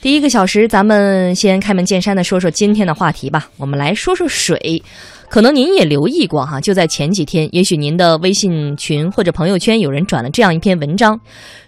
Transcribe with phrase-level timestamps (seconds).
[0.00, 3.50] 第一个小时，咱们先开门见山的说说今天的话题吧。
[3.56, 4.80] 我们来说说水，
[5.28, 11.18] 可能您也留意过哈，就在前几天，也许您的微信群或者朋友圈有人转了这样一篇文章，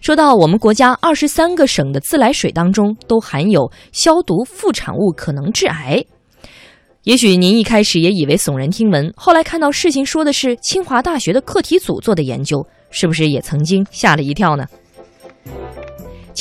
[0.00, 6.04] 说到我们国家二十三个省的自来水当中都含有消毒副产物，可能致癌。
[7.02, 14.64] 也许您一开始也以为耸人听闻，后来看到事情说的是清华大学的课题组做的研究，是不是也曾经吓了一跳呢？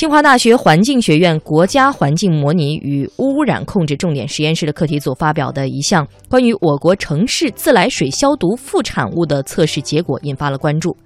[0.00, 10.96] 清华大学环境学院国家环境模拟与污染控制重点实验室的课题组发表的一项关于我国城市自来水消毒副产物的测试结果引发了关注。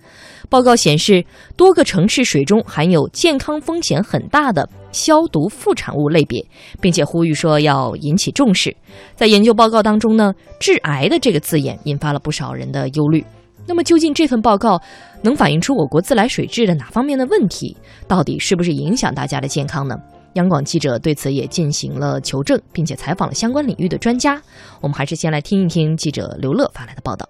[0.49, 1.25] 报告显示，
[1.57, 6.47] 多个城市水中含有健康风险很大的消毒副产物类别，
[6.81, 8.77] 并且呼吁说要引起重视。
[9.17, 13.25] 在研究报告当中呢，“致癌”的这个字眼引发了不少人的忧虑。
[13.67, 14.81] 那么，究竟这份报告
[15.23, 17.77] 能反映出我国自来水质的哪方面的问题？
[18.07, 19.97] 到底是不是影响大家的健康呢？
[20.35, 24.41] 央广记者对此也进行了求证，并且采访了相关领域的专家。
[24.81, 27.29] 我们还是先来听一听记者刘乐发来的报道。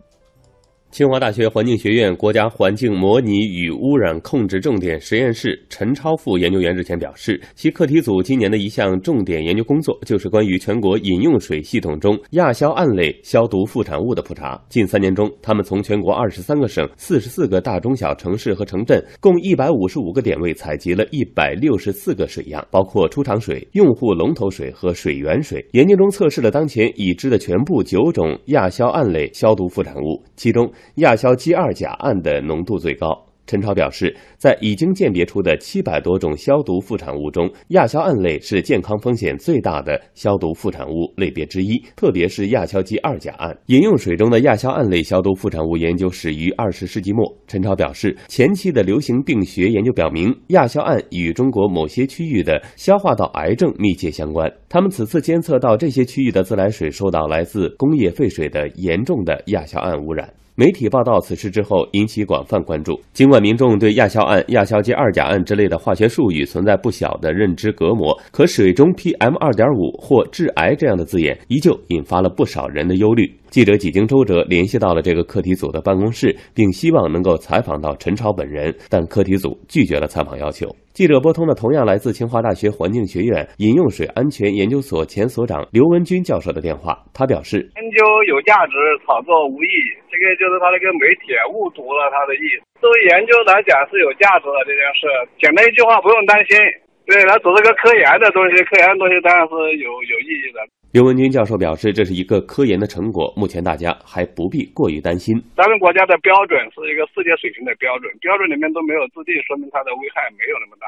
[0.94, 14.56] 清华大学环境学院国家环境模拟与污染控制重点实验室陈超富研究员日前表示，其课题组今年的一项重点研究工作就是关于全国饮用水系统中亚硝胺类消毒副产物的普查。
[14.68, 25.66] 近三年中，他们从全国二十三个省、四十四个大中小城市和城镇共一百五十五个点位采集了一百六十四个水样，包括出厂水、用户龙头水和水源水。
[25.72, 30.72] 研究中测试了当前已知的全部九种亚硝胺类消毒副产物，其中。
[30.96, 33.08] 亚硝基二甲胺的浓度最高。
[33.46, 43.54] 陈超表示，在已经鉴别出的七百多种消毒副产物中，亚硝胺类是健康风险最大的消毒副产物类别之一，特别是亚硝基二甲胺。
[43.66, 47.22] 饮用水中的亚硝胺类消毒副产物研究始于二十世纪末。
[47.46, 54.50] 陈超表示，前期的流行病学研究表明，亚硝胺与中国某些区域的消化道癌症密切相关。
[54.70, 60.32] 他们此次监测到这些区域的自来水受到来自工业废水的严重的亚硝胺污染。
[60.56, 63.00] 媒体报道此事之后，引起广泛关注。
[63.12, 73.28] 尽管民众对亚硝胺、亚硝基二甲胺之类的化学术语存在不小的认知隔膜，可水中 PM 二点五或致癌这样的字眼，依旧引发了不少人的忧虑。
[73.54, 80.66] 记者几经周折，联系到了这个课题组的办公室，并希望能够采访到陈超本人，但课题组拒绝了采访要求。
[80.90, 88.74] 记者拨通了同样来自清华大学环境学院饮用水安全研究所前所长刘文军教授的电话，他表示：研究有价值，
[89.06, 89.70] 炒作无益。
[90.10, 92.66] 这个就是他那个媒体误读了他的意思。
[92.82, 95.06] 作为研究来讲是有价值的这件事，
[95.38, 96.58] 简单一句话，不用担心。
[97.06, 100.58] 对他做这个科研的东西，科研的东西当然是有有意义的。
[100.94, 105.34] 刘文军教授表示，这是一个科研的成果，目前大家还不必过于担心。
[105.56, 110.86] 咱们国家的标准是一个世界水平的标准，标准里面都没有制定，说明它的危害没有那么大。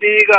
[0.00, 0.32] 第一个，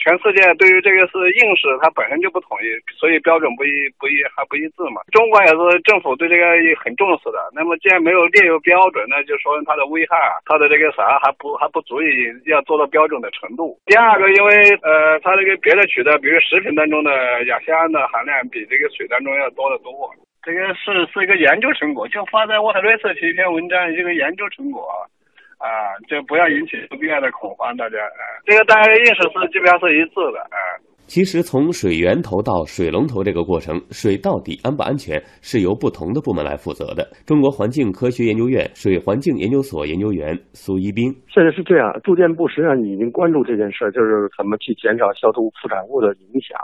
[0.00, 5.04] 全世界对于这个是硬史，它本身就不统一，所以标准不一不一还不一致嘛。
[5.12, 6.44] 中国也是政府对这个
[6.80, 7.38] 很重视的。
[7.52, 10.16] 那么既然没有列入标准，那就说明它的危害，
[10.48, 13.76] 它的这个啥还不还不足以要做到标准的程度。
[13.84, 17.12] 第二个，因为呃，它这个别的取的，比如食品当中的
[17.44, 19.92] 亚硝胺的含量比这个水当中要多得多。
[20.42, 24.82] 这个是是一个研究成果，就发在《沃特瑞社》一篇文章，一个研究成果。
[25.62, 30.58] 啊，就不要引起不必要的恐慌，大家啊，这个大家意识是基本上是一致的啊。
[31.06, 37.06] 其实从水源头到水龙头这个过程，水到底安不安全，是由不同的部门来负责的。
[37.26, 46.56] 中国环境科学研究院水环境研究所研究员苏一斌，现在是这样，住建部实际上已经关注这件事，就是怎么去减少消毒副产物的影响。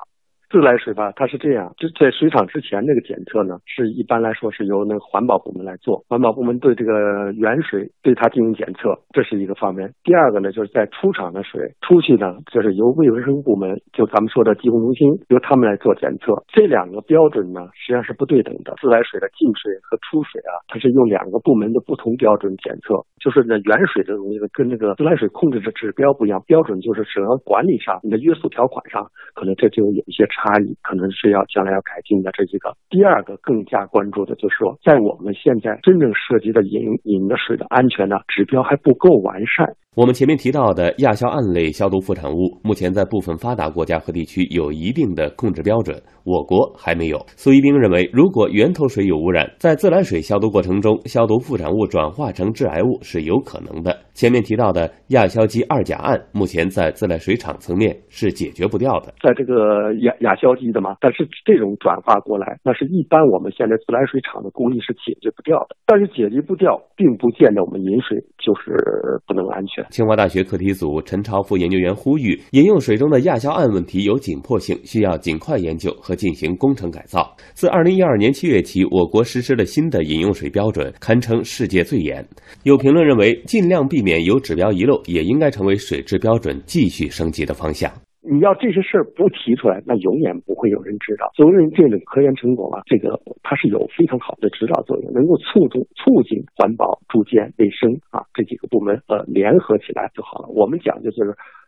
[0.51, 6.03] 自来水吧，它是这样，就在水厂之前那个检测呢，是一般来说是由那个环保部门来做。
[6.09, 9.93] 环保部门对这个原水对它进行检测，这是一个方面。
[10.03, 16.33] 第二个呢，就是在出厂的水出去呢，就是由卫生部门，就咱们说的疾控中心，由他们来做检测。
[16.49, 18.73] 这两个标准呢，实际上是不对等的。
[18.81, 22.97] 自来水的进水和出水啊，它是用两个部门的不同标准检测。
[23.21, 29.05] 就是那原水这东西跟那个自来水控制的指标不一样，标准就是整个管理上，你的约束条款上，
[29.35, 30.38] 可能这就有一些差。
[30.39, 32.71] 差异可能是要将来要改进的这几个。
[32.89, 39.67] 第二个更加关注的就是说，在我们现在真正涉及的饮饮的水的安全呢，指标还不够完善。
[39.97, 47.19] 我们前面提到的亚硝胺类消毒副产物，目前在部分发达国家和地区有一定的控制标准，我国还没有。
[47.37, 53.97] 苏一兵认为，如果源头水有污染，在自来水消毒过程中，消毒副产物转化成致癌物是有可能的。
[54.13, 59.15] 前面提到的亚硝基二甲胺，目前在自来水厂层面是解决不掉的。
[59.23, 65.77] 在这个亚亚硝基的嘛，但是这种转化过来，那是一般我们现在自来水厂的工艺是解决不掉的。
[65.87, 69.87] 但是解决不掉，并不见得我们饮水就是不能安全。
[69.91, 77.35] 清华大学课题组陈超副研究员呼吁，饮用水中的亚硝胺问题有紧迫性，需要尽快研究和进行工程改造。
[77.55, 82.27] 自二零一二年七月起，我国实施了新的饮用水标准，堪称世界最严。
[82.65, 87.91] 有评论认为，尽量避免有指标遗漏，也应该成为水质标准继续升级的方向。
[88.31, 91.31] 你要这些事儿不提出来，那永远不会有人知道。
[91.35, 100.49] 所谓这种科研成果啊，这个它是有非常好的指导作用，能够促进促进环保、住建、卫生啊这几个部门呃联合起来就好了。
[100.53, 101.17] 我们讲就是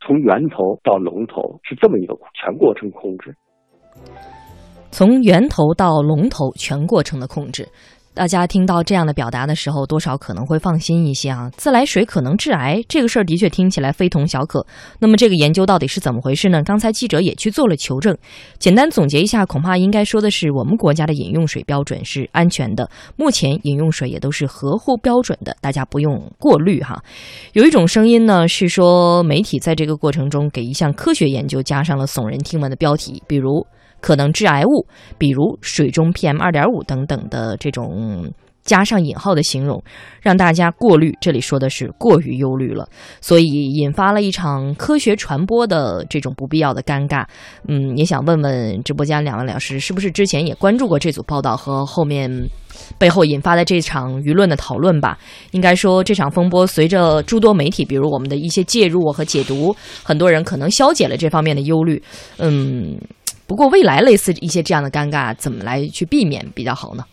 [0.05, 3.33] 从源头到龙头是这么一个全过程控制，
[4.91, 7.69] 从源头到龙头全过程的控制。
[8.13, 11.49] 大家听到这样的表达的时候，多少可能会放心一些啊。
[11.57, 14.67] 自来水可能致癌，这个事儿的确听起来非同小可。
[14.99, 16.61] 那么这个研究到底是怎么回事呢？
[16.65, 18.15] 刚才记者也去做了求证。
[18.59, 27.01] 简单总结一下，恐怕应该说的是，我们国家的饮用水标准是安全的，目前饮用水也都是合乎标准的，大家不用过滤哈。
[27.53, 33.65] 有一种声音呢，是说媒体在这个过程中给一项科学研究加上了耸人听闻的标题，比如。
[34.01, 34.87] 可能致癌物，
[35.19, 38.31] 比如水中 PM 二点五等等的这种
[38.63, 39.83] 加上引号的形容，
[40.21, 41.13] 让大家过滤。
[41.21, 42.87] 这里说的是过于忧虑了，
[43.21, 47.25] 所以引发了一场科学传播的这种不必要的尴尬。
[47.67, 52.31] 嗯，也想问问直播间两位老师，是不是之前也关注过这组报道和后面
[52.99, 55.19] 背后引发的这场舆论的讨论吧？
[55.53, 59.75] 应该说，这场风波随着诸多媒体，比如我们的一些介入和解读，
[60.05, 62.01] 很多人可能消解了这方面的忧虑。
[62.37, 62.99] 嗯。
[63.51, 67.05] 不过，未来类似一些这样的尴尬，怎么来去避免比较好呢？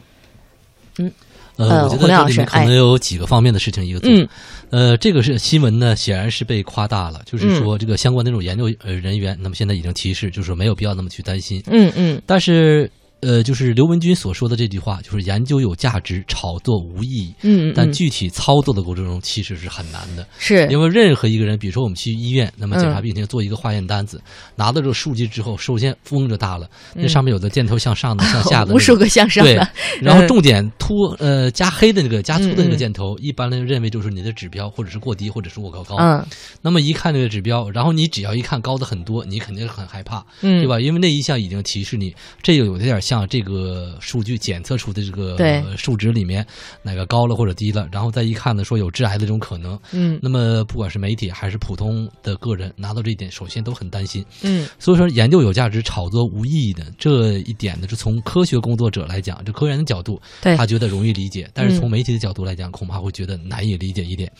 [1.00, 1.12] 嗯，
[1.56, 4.30] 呃，我觉得这里面可能有几个方面的事情，一个嗯，
[4.70, 11.64] 呃，这个是新闻呢，显然是被夸大了，就是说这个相关那种研究呃人员，那么现在已经提示，就是说没有必要那么去担心。
[11.66, 12.88] 嗯嗯，但是。
[13.22, 17.34] 呃，就是刘文军所说的这句话，就是研究有价值，炒作无意义。
[17.42, 20.28] 嗯，但具体操作的过程中其实是很难的。
[20.38, 24.22] 是，因为任何一个人，比如说我们去医院，那么检查病情，做一个化验单子，
[24.56, 29.54] 拿到这个数据之后，首先风就大了，那上面有的箭头向上的、向下的， 无数个向上的。
[29.58, 35.96] 对然后重点突呃加黑的那个加粗的那个箭头，一般呢认为就是你的指标或者是过低或者是过高高。
[35.98, 36.24] 嗯。
[36.62, 40.80] 那么一看这个指标，然后你只要一看高的很多，你肯定是很害怕，对吧？
[40.80, 43.96] 因为那一项已经提示你，这个有点像这个。
[44.02, 46.46] 数据检测出的这个数值里面
[46.82, 49.80] 哪个高了或者低了，然后再一看呢，说有致癌的这种可能。
[49.92, 54.26] 嗯，那么不管是媒体还是普通的个人，拿到这一点，首先都很担心。
[54.44, 64.32] 嗯，所以说研究有价值，炒作无意义的这一点呢，是从科学工作者来讲，这科研的角度，他觉得容易理解；但是从媒体的角度来讲，恐怕会觉得难以理解一点。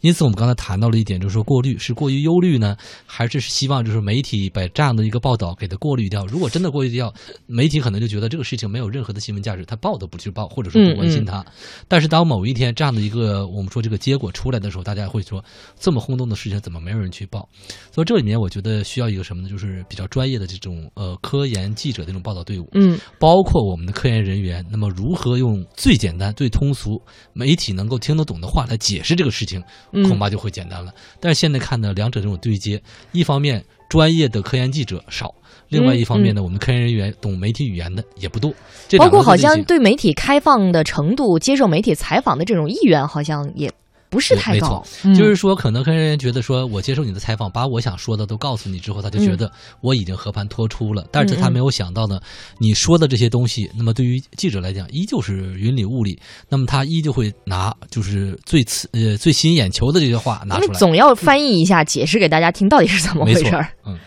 [0.00, 6.26] 因此，我们刚才谈到了一点，就是说过滤是过于忧虑呢，还是希望就是媒体把这样的一个报道给它过滤掉？
[6.26, 7.12] 如果真的过滤掉，
[7.46, 11.44] 媒体可能就觉得这个事情没有任何的新闻价值，他报都不去报，或者说不关心他。
[11.88, 15.44] 但是当某一天这样的一个我们说这个结果出来的时候，大家会说
[15.78, 17.48] 这么轰动的事情怎么没有人去报？
[17.92, 19.48] 所以这里面我觉得需要一个什么呢？
[19.48, 24.64] 就是比较专业的这种呃科研记者的这种报道队伍，嗯，包括我们的科研人员。
[24.70, 27.00] 那么如何用最简单、最通俗、
[27.32, 29.62] 媒体能够听得懂的话来解释这个事情，
[29.92, 30.92] 恐怕就会简单了。
[31.20, 32.82] 但是现在看呢，两者这种对接，
[33.12, 35.34] 一方面专业的科研记者少。
[35.68, 38.52] 另外一方面呢，我们科研人员懂媒体语言的也不多，
[38.98, 43.70] 包括好像对媒体开放的程度、接受媒体采访的这种意愿，好像也
[44.08, 44.84] 不是太高。
[45.16, 49.50] 就是说，可能科研人员觉得说，我接受你的采访，把我想说的都告诉你之后，他就觉得
[49.80, 51.04] 我已经和盘托出了。
[51.10, 52.20] 但是他没有想到呢，
[52.58, 56.16] 你说的这些东西，那么对于记者来讲，依旧是云里雾里。
[56.48, 63.66] 那么他依旧会拿就是最刺呃最吸引眼球的这些话拿出来，总要翻译一下，解释给大家听到底是怎么回事儿。
[63.84, 63.98] 嗯。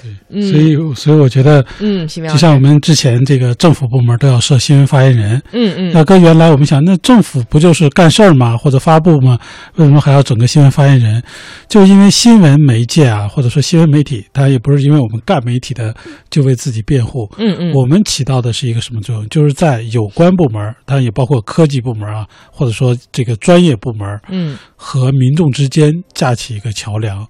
[0.00, 8.56] 对，所以所以我觉得，嗯，就像我们之前这个政府部门都要设新闻发言人，嗯嗯，那跟原来我们想，那政府不就是干事儿吗？
[8.56, 9.38] 或者发布吗？
[9.74, 11.22] 为什么还要整个新闻发言人？
[11.68, 15.94] 就因为新闻媒介啊，或者说新闻媒体，它也不是因为我们干媒体的
[16.30, 19.28] 就为自己辩护，嗯嗯，我们起到的是一个什么作用？
[19.28, 27.26] 就是在有关部门，当然也包括科技部门啊，或者说这个专业部门，嗯，和民众之间架起一个桥梁，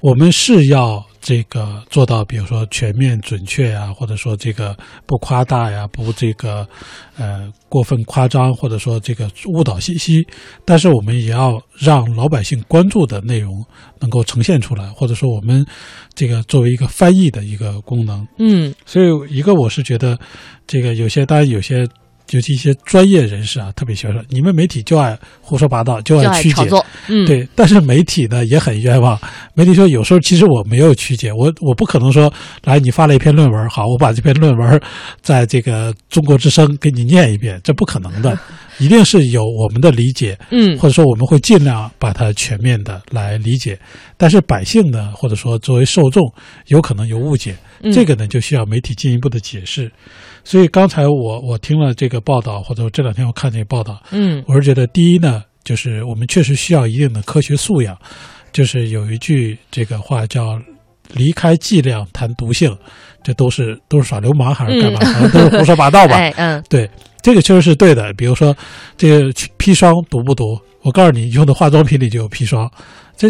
[0.00, 1.04] 我们是要。
[1.26, 6.64] 这个做到，比如说全面准确呀，或者说这个不夸大呀，不这个
[7.18, 10.24] 呃过分夸张，或者说这个误导信息。
[10.64, 13.52] 但是我们也要让老百姓关注的内容
[13.98, 15.66] 能够呈现出来，或者说我们
[16.14, 18.24] 这个作为一个翻译的一个功能。
[18.38, 20.16] 嗯，所以一个我是觉得，
[20.64, 21.88] 这个有些当然有些。
[22.30, 26.68] 尤其一些专业人士啊，特别喜欢说你们媒体就爱胡说八道，就爱曲解，
[27.08, 27.46] 嗯，对。
[27.54, 29.18] 但是媒体呢也很冤枉，
[29.54, 32.32] 媒体说有时候其实我没有曲解，我我不可能说
[32.64, 34.80] 来你发了一篇论文，好，我把这篇论文
[35.20, 38.38] 在这个中国之声给你念一遍，这不可能的。
[38.78, 43.78] 一定是有我们的理解，嗯，或者说我们会尽量把它全面的来理解。
[44.18, 46.22] 但是百姓呢，或者说作为受众，
[46.66, 47.56] 有可能有误解，
[47.90, 49.90] 这个呢就需要媒体进一步的解释。
[50.46, 57.98] 所以刚才我我听了这个报道，或者这两天我看这个报道，嗯，我是觉得第一呢，就是我们确实需要一定的科学素养。
[58.52, 60.56] 就是有一句这个话叫
[61.12, 62.74] “离开剂量谈毒性”，
[63.24, 65.00] 这都是都是耍流氓还是干嘛？
[65.00, 66.16] 反正都是胡说八道吧？
[66.38, 66.88] 嗯，对，
[67.22, 68.12] 这个确实是对的。
[68.14, 68.56] 比如说
[68.96, 70.56] 这个砒霜毒不毒？
[70.82, 72.70] 我告诉你，用的化妆品里就有砒霜，
[73.16, 73.28] 这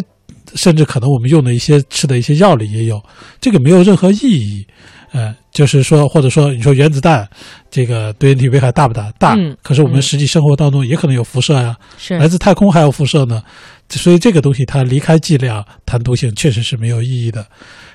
[0.55, 3.03] 甚至可能我们用的一些吃的一些药里也有，
[3.41, 4.65] 这个没有任何意义。
[5.13, 7.27] 呃，就是说，或者说，你说原子弹
[7.71, 9.11] 这个对人体危害大不大？
[9.19, 9.37] 大。
[9.63, 13.43] 可是我们实际生活当中也可能有辐射呀，是来自太空还有辐射呢。
[13.89, 17.47] 所以这个东西它离开剂量谈毒性确实是没有意义的。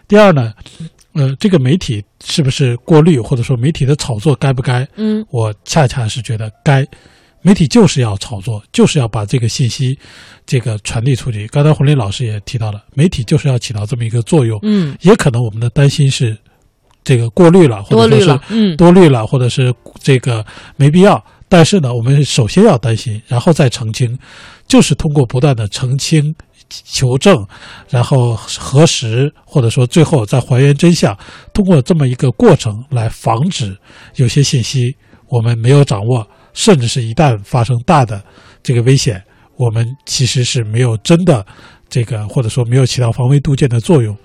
[0.07, 0.53] 第二呢，
[1.13, 4.87] 呃，这个媒体是不是过滤，或者说媒体的炒作该不该？
[4.95, 6.85] 嗯，我恰恰是觉得该。
[7.43, 9.97] 媒体就是要炒作，就是要把这个信息
[10.45, 11.47] 这个传递出去。
[11.47, 14.59] 刚才洪林老师也提到了，媒体就是要起到这么一个作用。
[14.63, 16.37] 嗯，也可能我们的担心是。
[17.03, 21.23] 这个过滤了，或者说是嗯多虑了，或者是这个没必要。
[21.49, 24.17] 但是呢，我们首先要担心，然后再澄清，
[24.67, 26.33] 就是通过不断的澄清、
[26.69, 27.45] 求证，
[27.89, 31.13] 然后核实，或者说最后再还原真相，
[31.53, 33.77] 通过这么一个过程来防止
[34.15, 34.95] 有些信息
[35.27, 38.23] 我们没有掌握，甚至是一旦发生大的
[38.63, 39.21] 这个危险，
[39.57, 41.45] 我们其实是没有真的
[41.89, 44.15] 这个，或者说没有起到防微杜渐的作用。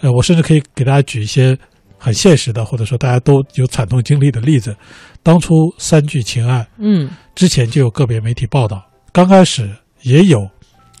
[0.00, 1.56] 呃，我甚至可以给大家举一些。
[2.04, 4.76] 很现实的，或者说大家都有惨痛经历的例子，
[5.22, 9.70] 当初三聚氰胺，嗯，之前就有个别媒体报道，刚开始
[10.02, 10.44] 也有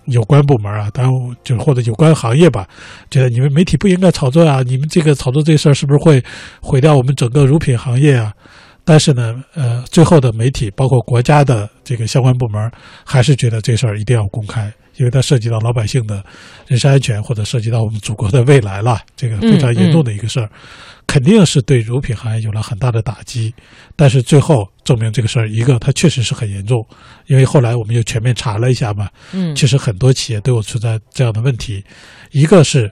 [0.04, 2.68] 有关部门啊，当然就或者有关行业吧，
[3.10, 6.22] 觉得你们媒体不应该炒作啊，你们这个炒作这事儿是不是会
[6.60, 8.32] 毁掉我们整个乳品行业啊？
[8.84, 12.70] 但是呢，呃，最后的媒体包括国家的这个相关部门，
[13.04, 14.72] 还是觉得这事儿一定要公开。
[14.96, 16.22] 因为它涉及到老百姓的
[16.66, 20.50] 人身安全，或者涉及到我们祖国的未来了，这个非常严重的一个事儿，
[21.06, 23.54] 肯定是对乳品行业有了很大的打击。
[23.96, 26.84] 但是最后证明这个事儿，一个它确实是很严重，
[27.26, 31.84] 因为后来我们又全面查了一下嘛，嗯，其实很多企业都有存在这样的问题。
[32.30, 32.90] 一个是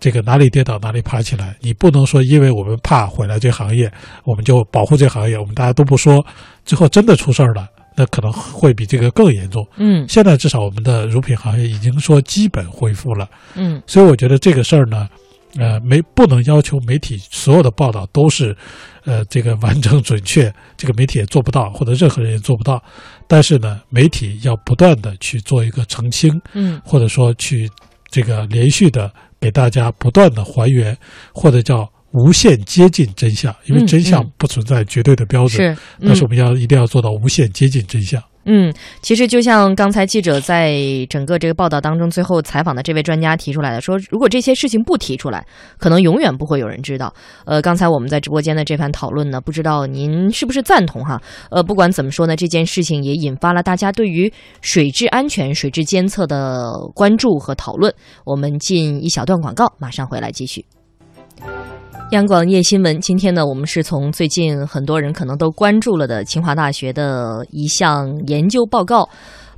[0.00, 3.92] 这个哪里跌倒哪里爬起来，你不能说因为我们怕毁了这行业，
[4.24, 6.24] 我们就保护这行业，我们大家都不说，
[6.64, 7.66] 最后真的出事儿了。
[8.00, 9.66] 那可能会比这个更严重。
[9.76, 13.28] 嗯，现在至少我们的乳品行业已经说基本恢复了。
[13.56, 15.08] 嗯，所以我觉得这个事儿呢，
[15.56, 18.56] 呃，没不能要求媒体所有的报道都是，
[19.04, 22.82] 呃，这个完整准确，这个媒体也做不到，或者任何人也做不到。
[23.26, 27.68] 但是呢，媒体要不断的去做一个澄清，嗯，或者说去
[28.10, 30.96] 这个连续的给大家不断的还原，
[31.32, 31.90] 或者叫。
[32.12, 38.20] 无限接近真相，因为真相不存在绝对的标准，是，但是我们要一定要做到无限接近真相。
[38.50, 47.12] 嗯，其实就像刚才记者在整个这个报道当中最后采访的这位专家提出来的，说如果这些事情不提出来，可能永远不会有人知道。
[47.44, 51.20] 呃，刚才我们在直播间的这番讨论呢，不知道您是不是赞同哈？
[51.50, 57.94] 呃，不管怎么说呢，这件事情也引发了大家对于水质安全、水质监测的关注和讨论。
[58.24, 60.64] 我们进一小段广告，马上回来继续。
[62.12, 69.06] 央广夜新闻，今天呢，我们是从最近很多人可能都关注了的清华大学的一项研究报告。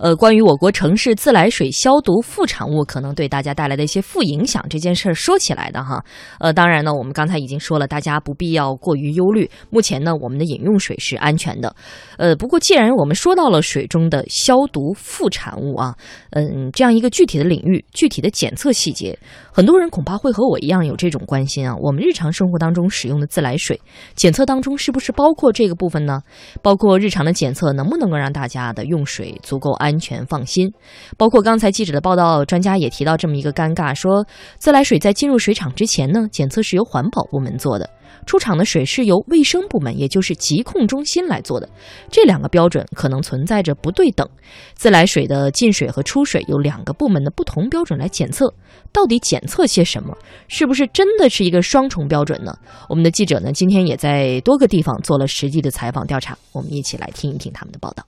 [0.00, 6.02] 呃，关于我国城市自来水消毒副产物可能对大家带来的一些负影响这件事儿说起来的哈，
[6.38, 9.48] 呃，当然呢，我们刚才已经说了，大家不必要过于忧虑。
[9.68, 11.76] 目前呢，我们的饮用水是安全的。
[12.16, 15.94] 呃，不过既然我们说到了水中的消毒副产物啊，
[16.30, 19.18] 嗯，这样一个具体的领域、具体的检测细节，
[19.52, 21.76] 很多人恐怕会和我一样有这种关心啊。
[21.76, 23.78] 我们日常生活当中使用的自来水
[24.14, 26.22] 检测当中是不是包括这个部分呢？
[26.62, 29.89] 包括日常的检测能不能够让大家的用水足够安？
[29.90, 30.72] 安全放心，
[31.18, 34.24] 包括刚才记者的报道，专家也提到这么一个尴尬：说
[34.56, 37.84] 自来水在进入水厂之前呢，检测是由环保部门做的；
[38.24, 41.68] 出厂的水是由卫生部门，也就是疾控中心来做的。
[42.08, 44.28] 这两个标准可能存在着不对等。
[44.74, 48.54] 自来水的进水和出水有两个部门的不同标准来检测，
[48.92, 50.16] 到底检测些什么？
[50.46, 52.56] 是不是真的是一个双重标准呢？
[52.88, 58.04] 我们的记者呢，今天也在多个地方做了实地的采访调查，我们一起来听一听他们的报道。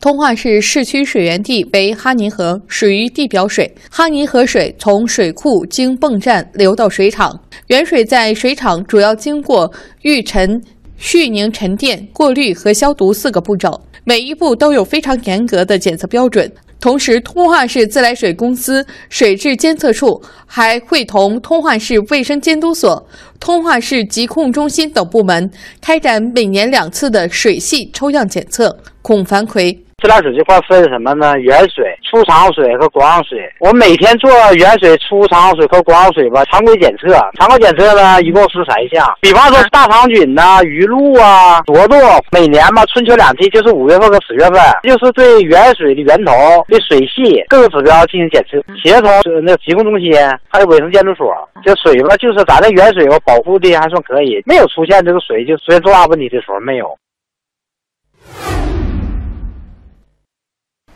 [0.00, 3.74] 通化市市区水源地为哈尼河，属于地表水。
[3.90, 9.72] 哈尼河水从水库经泵站流到水厂，原水在水厂主要经过
[10.02, 10.62] 预沉、
[10.98, 16.52] 蓄凝、沉淀、过滤和消毒四个步骤，每一步都有非常严格的检测标准。
[16.78, 23.08] 同时，通化市自来水公司水质监测处还会同通化市卫生监督所、
[23.40, 28.78] 通化市疾控中心等部门开展每年两次的水系抽样检测。
[29.00, 29.83] 孔凡奎。
[30.02, 31.38] 自来水这块分什么呢？
[31.38, 33.38] 原水、出厂水和光水。
[33.58, 37.08] 我每天做原水、出厂水和光水吧，常规检测。
[37.38, 39.06] 常规检测呢，一共是三项。
[39.20, 41.98] 比方说大肠菌呐、鱼露啊、多多。
[42.30, 46.32] 每年嘛，春秋两季，就是五月份和十月份，就是对原水的源头、
[46.68, 49.10] 对水系各个指标进行检测，协同
[49.42, 50.12] 那疾控中心
[50.48, 51.32] 还有卫生监督所。
[51.64, 56.94] 这水吧，就是咱这原水吧，保护的还算可以，没有出现这个水就出现重大问题的时候，没有。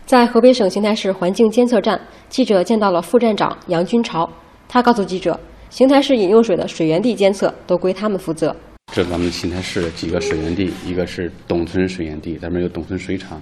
[0.08, 2.00] 在河北省邢台市环境监测站，
[2.30, 4.26] 记者见到了副站长杨军朝。
[4.66, 5.38] 他告诉记者，
[5.68, 8.56] 邢台市饮用水的水源地监测都归他们负责。
[8.90, 13.38] 这是咱们邢台市的几个水源地，一个是董村水源地，咱们有董村水厂、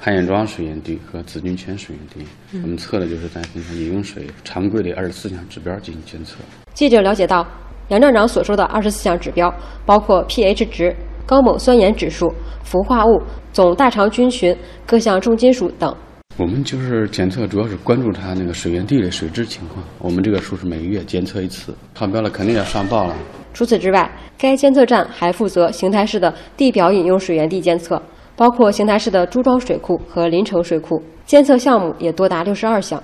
[0.00, 2.28] 汉堰庄水源地和紫金泉水源地。
[2.60, 6.38] 我们测的就是咱邢台饮用水常规的二十四项指标进行监测。
[6.74, 7.46] 记者了解到，
[7.90, 9.54] 杨站长所说的二十四项指标
[9.86, 10.92] 包括 pH 值。
[11.30, 12.28] 高锰酸盐指数、
[12.64, 13.22] 氟化物、
[13.52, 14.52] 总大肠菌群、
[14.84, 15.94] 各项重金属等。
[16.36, 19.80] 我们就是检测，主要是关注它那个水源地的水质情况。
[20.00, 23.14] 我们这个数是每个月监测一次，超标了肯定要上报了。
[23.54, 28.02] 除此之外，该监测站还负责邢台市的地表饮用水源地监测，
[28.34, 31.00] 包括邢台市的朱庄水库和临城水库。
[31.26, 33.00] 监测项目也多达六十二项。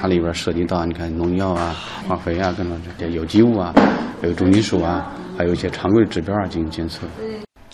[0.00, 1.76] 它里边涉及到，你看农药啊、
[2.08, 3.74] 化肥啊，各种这些有机物啊，
[4.22, 7.06] 还有重金属啊，还有一些常规指标啊进行监测。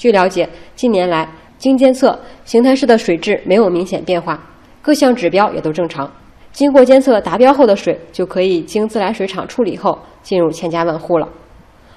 [0.02, 1.28] 据了解，近年来
[1.58, 4.36] 经监测，邢台市的水质没有明显变化，
[4.82, 6.10] 各项指标也都正常。
[6.50, 11.28] 经过监测达标后的水，就可以经自来水厂处理后进入千家万户了。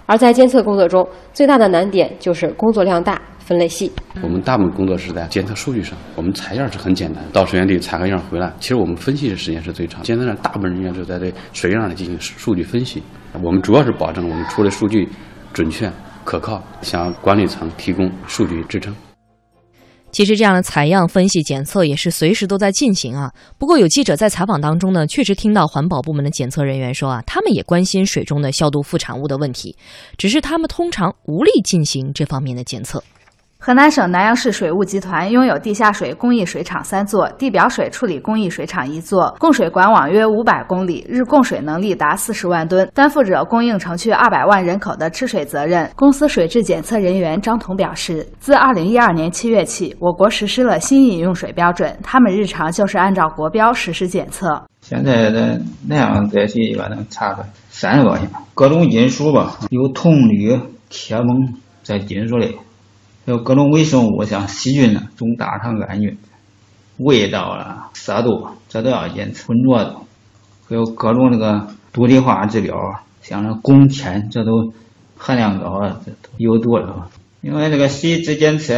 [0.05, 3.91] 而在监测工作中，最大的难点就是工作量大、分类细。
[4.21, 8.53] 我们大部分工作是在监测数据上，我们采样是很简单，到水源地采个样回来。
[8.59, 10.03] 其实我们分析的时间是最长。
[10.03, 13.01] 监测站大部分人员就在对水样里进行数据分析。
[13.41, 15.09] 我们主要是保证我们出的数据
[15.51, 15.91] 准确。
[16.25, 18.93] 可靠，向管理层提供数据支撑。
[20.11, 23.29] 其实，这样的采样、分析、检测也是随时都在进行啊。
[23.57, 29.75] 不过，有记者在采访当中呢，确实听到环保部门的检测人员说啊，他们也关心水中的消毒副产物的问题，
[30.17, 33.03] 只是他们通常无力进行这方面的检测。
[33.65, 45.89] 河南省南阳市水务集团拥有地下水供应水厂三座，地表水处理供应水厂一座，供水管网约五百公里，日供水能力达四十万吨，担负着供应城区二百万人口的吃水责任。
[45.95, 54.61] 公司水质检测人员张彤表示，自二零一二年七月起，我国实施了新饮用水标准，他们日常就是按照国标实施检测。
[54.81, 60.55] 现在的南阳在水一般能查个三十多项，各种金属吧，有铜、铝、
[60.91, 61.25] 铁、锰
[61.81, 62.55] 在金属类。
[63.25, 66.17] 有各种微生物，像细菌呢、总大肠杆菌、
[66.97, 69.47] 味道啊、色度，这都要检测。
[69.47, 70.05] 浑浊度，
[70.69, 72.75] 还有各种那个毒理化指标，
[73.23, 74.73] 像那汞、铅，这都
[75.17, 77.09] 含量高啊，这都有毒了。
[77.41, 78.75] 另外，这个水质检测，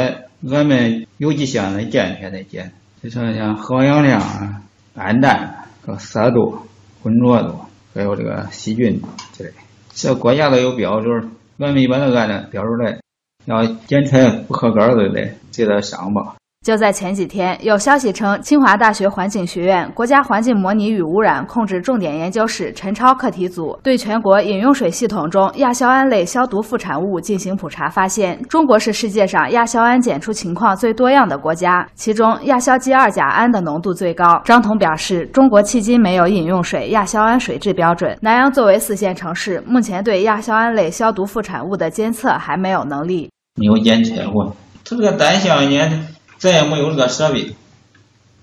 [0.49, 2.71] 俺们有几项的检测在检，
[3.03, 4.62] 就说像含氧量啊、
[4.95, 6.60] 氨氮、和色度、
[7.03, 7.60] 浑浊度，
[7.93, 9.01] 还有这个细菌
[9.33, 9.51] 之类。
[9.93, 12.99] 这国家都有标准，俺们一般都按照标准来。
[13.47, 16.36] 要检测不合格的得记得想吧。
[16.65, 34.41] 就在前几天，有消息称，清华大学环境学院国家环境模拟与污染控制重点研究室陈超课题组对全国饮用水系统中亚硝胺类消毒副产物进行普查，发现中国是世界上亚硝胺检出情况最多样的国家，其中亚硝基二甲胺的浓度最高。
[34.43, 43.29] 张彤表示，中国迄今没有饮用水亚硝胺水质标准，南阳作为四线城市，目前对亚硝胺类消毒副产物的监测还没有能力。
[43.58, 47.56] 没有检测过，它这个单项呢，咱也没有这个设备，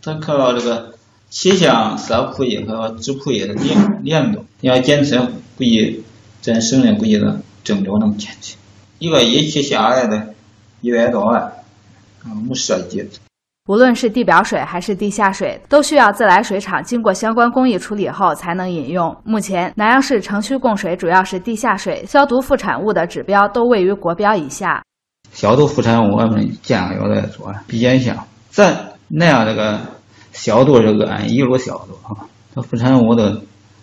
[0.02, 0.94] 它靠这个
[1.30, 5.24] 气象色谱仪和质谱仪的联联动，要检测
[5.56, 6.04] 估计
[6.40, 8.56] 咱省内估计的郑州能检测，
[8.98, 10.34] 一个仪器下来的
[10.80, 11.52] 一百多万，
[12.48, 13.08] 没设计。
[13.66, 19.16] 无论是地表水还是地下水，都需要自来水厂经过相关工艺处理后才能饮用。
[19.24, 24.82] 目前，南阳市城区供水主要是地下水，消毒副产物的指标都位于国标以下。
[25.34, 29.80] 消毒副产物，我们建有在做，比检项咱那样这个
[30.32, 33.42] 消毒这个一路消毒啊，这副产物都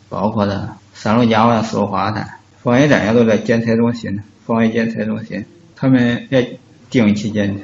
[0.09, 2.27] 包括的三氯甲烷、四氯化碳，
[2.63, 6.57] 防疫站也都在检测中心，防疫检测中心，他们也
[6.89, 7.63] 定期检测，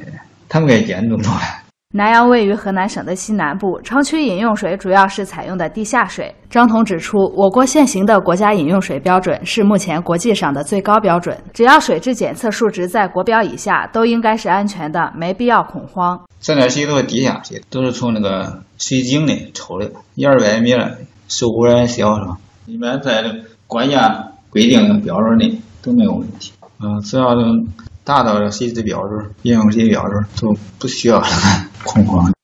[0.50, 1.67] 他们该监督着了。
[1.94, 6.36] 南阳位于河南省的西南部，城区饮用水主要是采用的地下水。
[6.50, 16.20] 张彤指出，我国现行的国家饮用水标准是目前国际上的最高标准，只要水质检测数值在国标以下，都应该是安全的，没必要恐慌。
[16.42, 20.98] 这点水都是地下水，都是从那个水井里抽的，一二百米了，
[21.30, 22.38] 受污染小是吧？
[22.66, 23.24] 一般在
[23.66, 26.52] 国家规定的标准内都没有问题。
[26.84, 27.34] 嗯，只要
[28.08, 31.22] 达到了谁的标准、应用谁的标准，都不需要
[31.84, 32.37] 恐慌。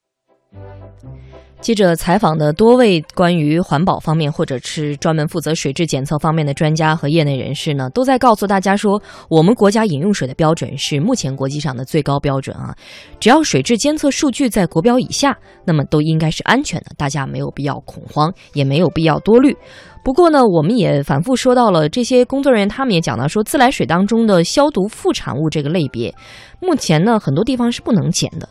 [1.64, 12.76] 记者采访的多位关于环保方面或者是专门负责水质检测方面的专家和业内人士呢，都在告诉大家说，我们国家饮用水的标准是目前国际上的最高标准啊。
[13.18, 19.56] 只要水质监测数据在国标以下，那么都应该是安全的，大家没有必要恐慌，也没有必要多虑。
[20.04, 26.14] 不过呢，我们也反复说到了这些工作人员，他们也讲到说，自来水当中的消毒副产物这个类别，
[26.60, 28.50] 目前呢很多地方是不能检的。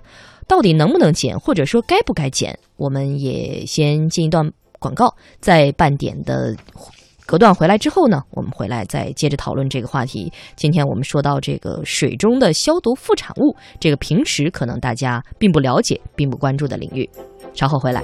[0.52, 2.58] 到底能不能减，或者说该不该减？
[2.76, 6.54] 我们也先进一段广告，在半点的
[7.24, 10.30] 隔断回来之后呢，我们回来再接着讨论这个话题。
[10.54, 17.08] 今天我们说到这个水中的消毒副产物，这个平时可能大家并不了解、并不关注的领域。
[17.54, 18.02] 稍后回来。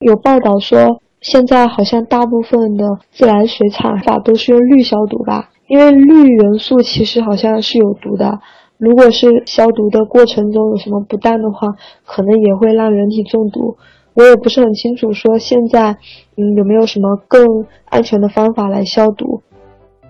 [0.00, 5.50] 有报道说，现在好像大部分的自来水厂法都是用氯消毒吧？
[5.68, 8.40] 因为氯元素其实好像是有毒的。
[8.78, 11.68] 如果是消毒的过程中有什么不当的话，
[12.04, 13.76] 可能也会让人体中毒。
[14.14, 15.96] 我也不是很清楚，说现在
[16.36, 17.42] 嗯有没有什么更
[17.86, 19.42] 安全的方法来消毒。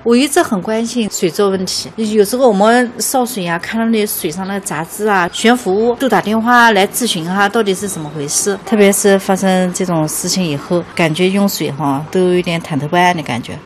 [0.05, 8.59] 我一直很关心水质问题，有时候我们烧水呀，看到那水上的杂质啊，悬浮物都打电话来咨询哈，到底是怎么回事？
[8.67, 13.57] 特别是发生这种事情以后，感觉用水哈都有点忐忑不安的感觉。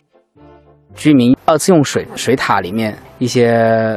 [0.97, 3.47] 居民二次用水水塔里面一些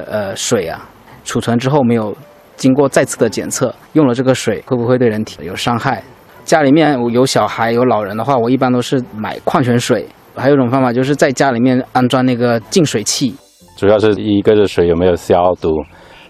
[0.09, 0.87] 呃水啊。
[1.25, 2.17] 储存之后没有
[2.57, 6.03] 经过再次的检测，用了这个水会不会对人体有伤害？
[6.45, 10.07] 家里面有小孩有老人的话，我一般都是买矿泉水。
[10.35, 13.35] 还有一种方法就是在家里面安装那个净水器。
[13.77, 15.69] 主要是一个是水有没有消毒，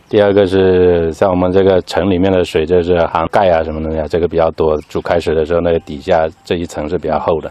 [0.08, 4.76] 第二个是像我们这个城里面的水就是含钙啊什么东西啊，这个比较多。
[4.88, 7.50] 煮开水的时候，那个底下这一层是比较厚的。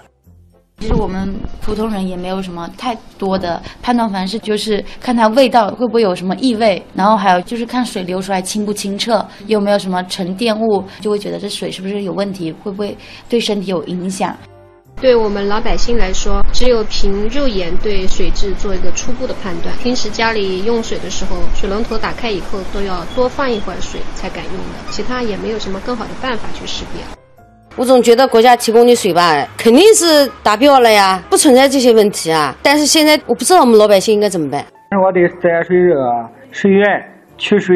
[0.79, 14.35] 其实我们普通人也没有什么太多的判断方式，就是看它味道会不会有什么异味，然后还有就是看水流出来清不清澈，有没有什么沉淀物，就会觉得这水是不是有问题，会不会对身体有影响。
[15.01, 19.75] 对我们老百姓来说，只有凭肉眼对水质做一个初步的判断。
[19.77, 27.18] 平时家里用水的时候，水龙头打开以后都要多放一会儿水才敢用的，其他也没有什么更好的办法去识别。
[27.79, 32.53] 我总觉得国家提供的水吧，肯定是达标了呀，不存在这些问题啊。
[32.61, 34.61] 但是现在我不知道我们老百姓应该怎么办。
[35.01, 36.85] 我对自来水这个水源、
[37.37, 37.75] 取水、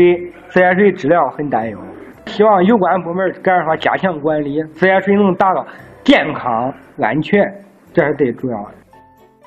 [0.50, 1.80] 自来水质量很担忧，
[2.26, 5.66] 希望有关部门赶快加强管理，自来水能达到
[6.04, 7.42] 健康、安全，
[7.94, 8.83] 这是最主要的。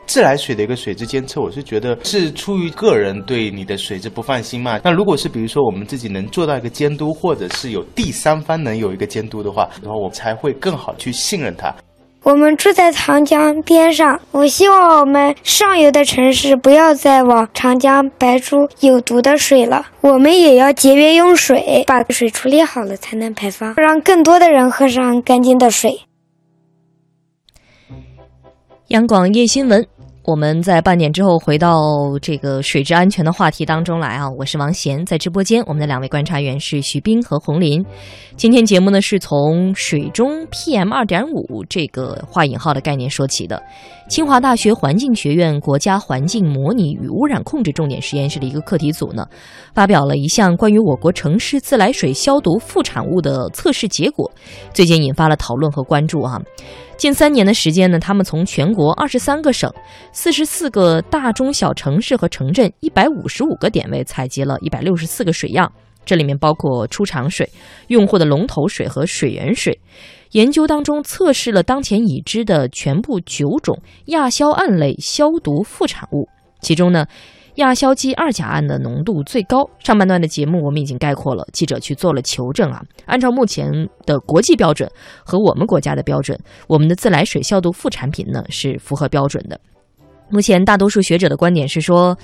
[0.07, 4.81] 自来水的一个水质监测，我是觉得是出于个人对你的水质不放心嘛。
[4.85, 11.75] 那如果是比如说我们自己能做到一个监督，或者是有第三方能有一个监督的话，然后我才会更好去信任它。
[12.23, 19.87] 我们住在长江边上，我希望我们上游的城市不要再往长江排出有毒的水了。
[20.01, 26.01] 我们也要节约用水，把水处理好了才能排放，让更多的人喝上干净的水。
[28.89, 29.87] 央广夜新闻。
[30.27, 34.29] 我们在半点之后回到这个水质安全的话题当中来啊！
[34.37, 37.85] 我是王贤，在直播间，我们的两位观察员是徐斌和洪林。
[38.35, 43.63] 今天节目呢是从水中 PM 二点五这个画引号的概念说起的。
[44.09, 49.25] 清华大学环境学院国家环境模拟与污染控制重点实验室的一个课题组呢，
[49.75, 54.29] 发表了一项关于我国城市自来水消毒副产物的测试结果，
[54.75, 56.43] 最近引发了讨论和关注啊。
[56.97, 59.71] 近三年的时间呢，他们从全国二十三个省、
[60.13, 65.71] 四十四个大中小城市和城镇一百五十五个点位采集了一百六十四个水样，
[66.07, 67.49] 这里面包括出厂水、
[67.89, 69.79] 用户的龙头水和水源水。
[70.31, 76.27] 研究当中测试了当前已知的全部九种亚硝胺类消毒副产物，
[76.63, 77.07] 其中呢。
[77.57, 79.69] 亚硝基二甲胺的浓度最高。
[79.79, 82.83] 上半段的节目我们已经概括了，记者去做了求证啊。
[83.07, 83.71] 按照目前
[84.05, 84.91] 的国际标准
[85.25, 86.39] 和我们国家的标准，
[86.69, 89.59] 我们的自来水消毒副产品呢是符合标准的。
[90.29, 92.17] 目前大多数学者的观点是说，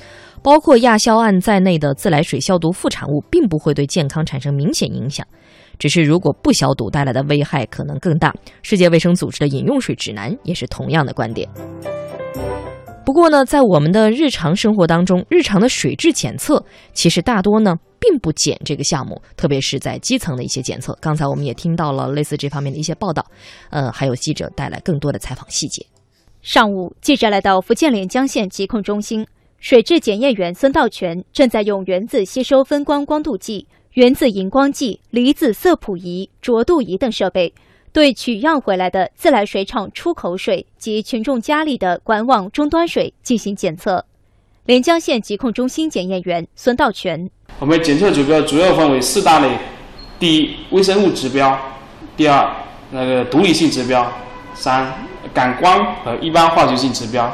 [0.42, 5.24] 包括亚硝胺在内的自来水消毒副产物并不会对健康产生明显影响，
[5.78, 8.34] 只是如果不消毒带来的危害可能更大。
[8.60, 11.48] 世界卫生组织的饮用水指南也是同样的观点。
[13.04, 20.96] 不过呢，在我们的日常生活当中，日常的水质检测其实大多呢并不检这个项目，特别是在基层的一些检测。
[21.00, 23.26] 刚才我们也听到了类似这方面的一些报道，
[23.70, 25.84] 呃，还有记者带来更多的采访细节。
[26.42, 29.26] 上午，记者来到福建连江县疾控中心，
[29.58, 37.52] 水质检验员孙道全正在用原子吸收分光光度计、原子荧光计、离子色谱仪、浊度仪等设备，
[37.92, 44.02] 对取样回来的自来水厂出口水及群众家里的管网终端水进行检测。
[44.64, 49.58] 连江县疾控中心检验员孙道全：我们检测指标主要分为四大类：
[50.18, 51.54] 第一，微生物指标；
[52.16, 52.50] 第二，
[52.90, 54.02] 那个独立性指标；
[54.54, 54.90] 三，
[55.34, 57.28] 感光和一般化学性指标；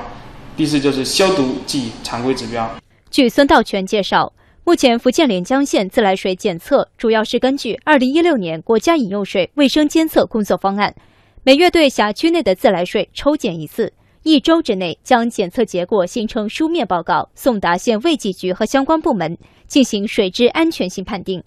[0.57, 2.69] 第四就是消毒剂常规指标。
[3.11, 4.33] 据孙道全介绍，
[4.69, 10.95] 目前福建连江县自来水检测主要是根据二零一六年国家饮用水卫生监测工作方案，
[11.43, 13.91] 每月对辖区内的自来水抽检一次。
[14.25, 21.43] 一周之内将检测结果形成书面报告，送达县卫计局和相关部门进行水质安全性判定。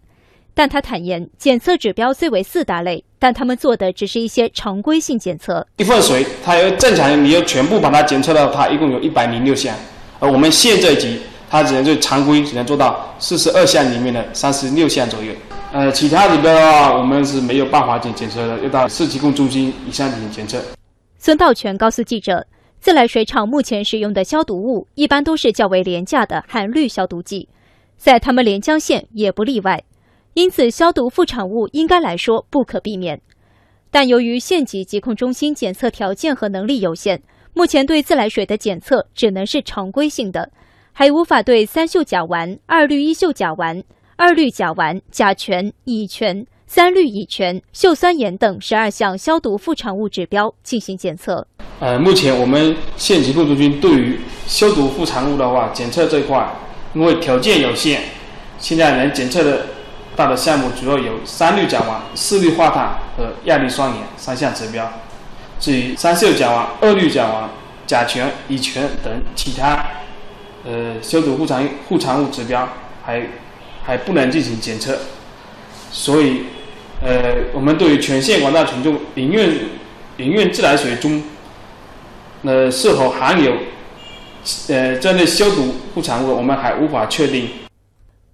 [0.56, 5.68] 但他坦言，检测指标虽为四大类，但他们做的只是一些常规性检测。
[5.78, 9.78] 一份水，它要正常，你要全部把它检测到，它一共有一百零六项，
[10.20, 11.20] 而我们县这一级，
[11.52, 15.34] 它只能就常规只能做到四十二项里面的三十六项左右。
[15.74, 20.62] 呃，其他里边的话，我们是没有办法进检测的，要到市疾控中心以上进行检测。
[21.20, 22.48] 孙道全告诉记者。
[22.80, 27.48] 自来水厂目前使用的消毒物一般都是较为廉价的含氯消毒剂，
[27.96, 29.84] 在他们连江县也不例外，
[30.34, 33.22] 因此消毒副产物应该来说不可避免。
[33.92, 37.22] 但由于县级疾控中心检测条件和能力有限，
[37.54, 40.50] 目前对自来水的检测只能是常规性的，
[40.94, 43.84] 还无法对三溴甲烷、二氯一溴甲烷、
[44.16, 46.46] 二氯甲烷、甲醛、乙醛。
[46.74, 51.46] 三氯乙醛、溴酸盐等十二项消毒副产物指标进行检测。
[51.82, 56.50] 呃，目前我们县疾控中心对于消毒副产物的话，检测这一块，
[56.94, 58.04] 因为条件有限，
[58.58, 59.66] 现在能检测的
[60.16, 64.90] 大的项目主要有三氯甲烷、四氯化碳和亚氯酸盐三项指标。
[65.60, 67.50] 至于三溴甲烷、二氯甲烷、
[67.86, 69.86] 甲醛、乙醛等其他
[70.66, 72.68] 呃消毒副产副产物指标，
[73.04, 73.28] 还
[73.84, 74.98] 还不能进行检测，
[75.92, 76.44] 所以。
[77.04, 79.44] 呃，我们对于全县广大群众饮用
[80.18, 81.20] 饮用自来水中，
[82.44, 83.52] 呃是否含有
[84.68, 87.50] 呃这类消毒副产物，我们还无法确定。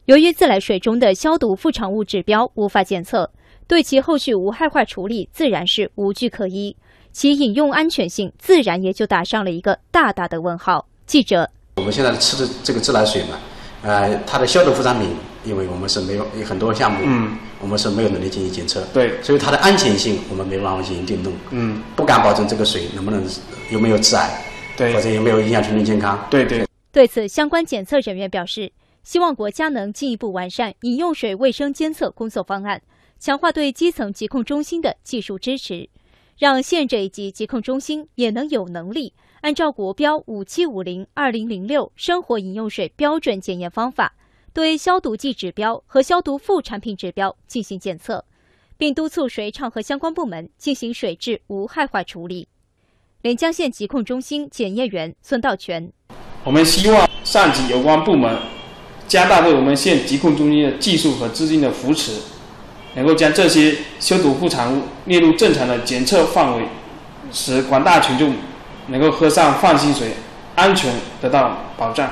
[0.04, 3.32] 由于自来水中的消毒副产物指标无法检测，
[3.70, 6.76] 对其后续无害化处理自然是无据可依，
[7.13, 10.86] 其饮用安全性自然也就打上了一个大大的问号。
[11.06, 13.40] 记者，我们现在吃的这个自来水嘛，
[13.84, 15.10] 呃，它的消毒副产品。
[15.46, 23.24] 因为我们是没有有很多项目，嗯，我们是没有能力进行检测，对，所以它的安全性我们没办法进行定论，嗯，不敢保证这个水能不能
[23.72, 24.44] 有没有致癌，
[24.76, 26.66] 对，或者有没有影响群众健康，对对。
[26.92, 28.70] 对此，相关检测人员表示，
[29.06, 32.82] 希望国家能进一步完善饮用水卫生监测工作方案，
[33.18, 35.88] 强化对基层疾控中心的技术支持，
[36.38, 44.13] 让县这一级疾控中心也能有能力按照国标五七五零二零零六生活饮用水标准检验方法。
[44.54, 48.26] 对消毒剂指标和消毒副产品指标进行检测，
[48.76, 52.47] 并督促水厂和相关部门进行水质无害化处理。
[53.21, 55.91] 连江县疾控中心检验员孙道全：
[56.43, 58.36] 我们希望上级有关部门
[59.08, 62.19] 加大对我们县疾控中心的技术和资金的扶持，
[62.95, 66.67] 能够将这些消毒副产物列入正常的检测范围，
[67.32, 68.34] 使广大群众
[68.88, 70.12] 能够喝上放心水，
[70.56, 72.10] 安全得到保障。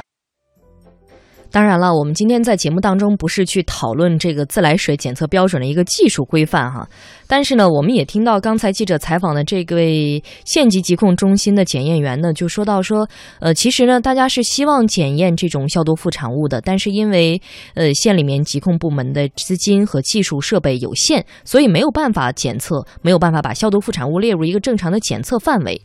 [1.51, 6.85] 当然了，我们今天在节目当中不是去讨论这个自来水检测标准的一个技术规范哈，
[7.27, 13.07] 但是呢，我们也听到刚才记者采访的这位县级疾控中心的检验员呢，就说到说，
[13.39, 17.41] 呃，其实呢，大家是希望检验这种消毒副产物的，但是因为
[17.75, 25.81] 呃县里面疾控部门的资金和技术设备有限，所以没有办法检测，没有办法把消毒副产物列入一个正常的检测范围。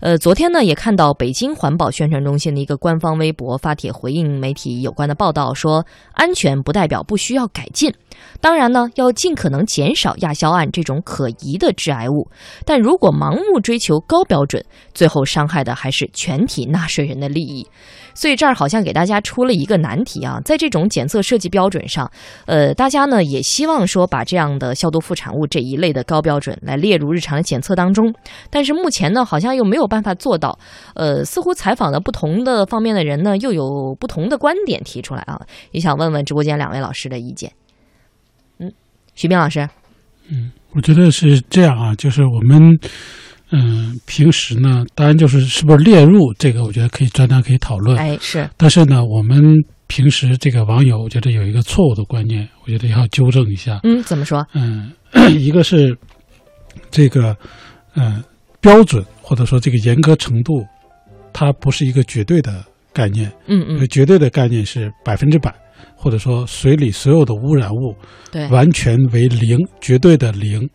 [0.00, 7.92] 呃，昨天呢，也看到北京环保宣传中心的一个官方微博发帖回应媒体有关的报道，说安全不代表不需要改进。
[8.40, 12.28] 当然呢，要尽可能减少亚硝胺这种可疑的致癌物。
[12.64, 17.66] 但如果盲目追求高标准，最后伤害的还是全体纳税人的利益。
[18.14, 22.10] 所以这儿好像给大家出了一个难题啊，在这种检测设计标准上，
[22.46, 28.12] 呃，大家呢也希望说把这样的消毒副产物这一类的高标准来列入日常的检测当中，
[28.50, 30.58] 但是目前呢好像又没有办法做到。
[30.94, 35.40] 呃，似乎采访的不同的方面的人呢又有不同的观点提出来啊，
[35.72, 37.52] 也想问问直播间两位老师的意见。
[38.58, 38.72] 嗯，
[39.14, 39.68] 徐斌老师，
[40.30, 42.78] 嗯，我觉得是这样啊，就是我们。
[43.50, 47.96] 嗯，平时呢，当然就是是不是列入这个，我觉得可以专家可以讨论。
[47.96, 48.48] 哎，是。
[48.56, 49.42] 但是呢，我们
[49.86, 53.80] 平时这个网友，我觉得有一个错误的观念，我觉得要纠正一下。
[53.84, 54.46] 嗯，怎么说？
[54.52, 54.92] 嗯，
[55.34, 55.96] 一个是
[56.90, 57.34] 这个，
[57.94, 58.22] 嗯，
[58.60, 60.62] 标准或者说这个严格程度，
[61.32, 65.54] 它不是一个绝对的概念，嗯嗯绝对的概念是百分之百，
[65.96, 67.96] 或者说水里所有的污染物
[68.30, 70.68] 对完全为零，绝对的零。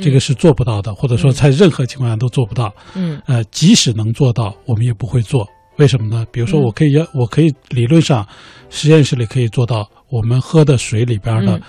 [0.00, 2.74] 这个是做不到的，或者说在任何情况下都做不到。
[2.94, 5.46] 嗯呃，即使能做到，我们也不会做。
[5.76, 6.26] 为什么呢？
[6.30, 8.26] 比如说，嗯我可以要，我可以理论上，
[8.68, 11.60] 实验室里可以做到，我们喝的水里边的，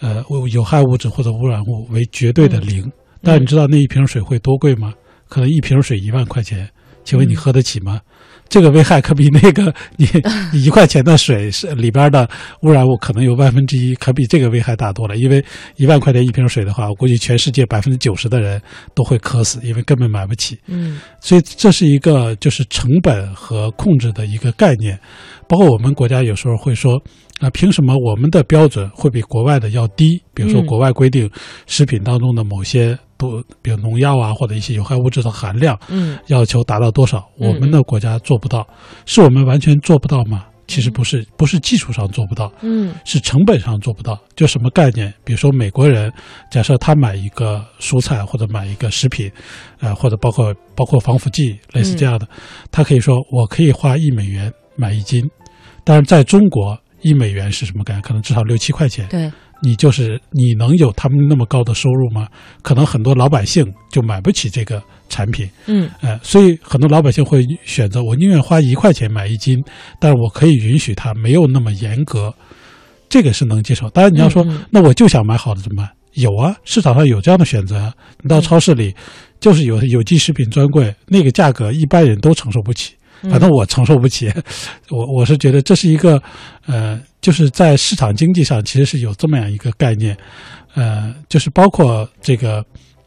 [0.00, 2.90] 呃，有害物质或者污染物为绝对的零。
[3.22, 4.92] 但你知道那一瓶水会多贵吗？
[5.28, 6.68] 可能一瓶水一万块钱，
[7.02, 8.00] 请问你喝得起吗？
[8.48, 10.08] 这个危害可比那个 你
[10.52, 12.28] 你一块钱的水是里边的
[12.62, 15.16] 污染物可能有万分之一，可比这个危害大多了。
[15.16, 15.44] 因为
[15.76, 18.60] 一万块钱一瓶水的话，我估计全世界百分之九十的人
[18.94, 20.58] 都会渴死，因为根本买不起。
[20.66, 24.98] 嗯所以这是一个就是成本和控制的一个概念，
[25.48, 27.02] 包括我们国家有时候会说，
[27.40, 30.20] 啊、凭什么我们的标准会比国外的要低？
[30.32, 31.30] 比如说嗯国外规定
[31.66, 38.66] 食品当中的某些多，比如农药啊或者一些有害物质的含量，嗯要求达到多少，嗯我们的国家做不到，
[39.04, 40.46] 是我们完全做不到吗？
[40.66, 44.18] 其实不是，不是技术上做不到，嗯是成本上做不到。
[44.34, 45.12] 就什么概念？
[45.22, 46.12] 比如说美国人，
[46.50, 49.30] 假设他买一个蔬菜或者买一个食品，
[49.78, 52.26] 呃，或者包括包括防腐剂类似这样的，
[52.72, 55.22] 他可以说我可以花一美元买一斤，
[55.84, 58.02] 但是在中国一美元是什么概念？
[58.02, 59.06] 可能至少六七块钱。
[59.08, 59.30] 对，
[59.62, 62.26] 你就是你能有他们那么高的收入吗？
[62.62, 65.48] 可能很多老百姓就买不起这个产品。
[65.66, 69.62] 嗯呃，所以很多老百姓会选择我宁愿花一块钱买一斤，
[70.00, 72.34] 但是我可以允许它没有那么严格，
[73.08, 73.88] 这个是能接受。
[73.90, 75.90] 当然你要说，嗯嗯那我就想买好的怎么办？
[76.14, 77.92] 有啊，市场上有这样的选择啊。
[78.22, 78.94] 你到超市里，
[79.38, 82.94] 就是有有机食品专柜，那个价格一般人都承受不起。
[83.22, 84.32] 嗯反正我承受不起，
[84.90, 86.22] 我我是觉得这是一个，
[86.66, 90.16] 呃，就是在市场经济上其实是有这么样一个概念，
[90.74, 92.64] 呃，就是包括这个，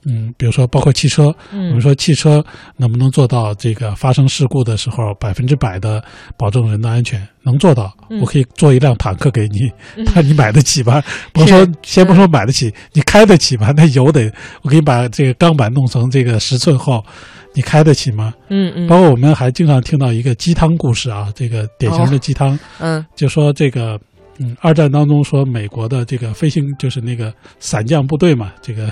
[0.10, 2.44] 嗯，比如说包括汽车，嗯我们说汽车
[2.78, 6.04] 能不能做到这个发生事故的时候百分之百的
[6.36, 7.26] 保证人的安全？
[7.42, 11.02] 能做到，嗯我可以做一辆坦克给你嗯，但你买得起吗？
[11.32, 13.72] 甭说先不说买得起，你开得起吗？
[13.76, 17.04] 那油得，我给你把这个钢板弄成这个十寸厚，
[17.54, 18.34] 你开得起吗？
[18.50, 23.98] 嗯嗯，包括我们还经常听到一个鸡汤故事啊，这个典型的鸡汤，嗯，就说这个，
[24.40, 28.92] 嗯，二战当中说美国的这个飞行就是那个伞降部队嘛，这个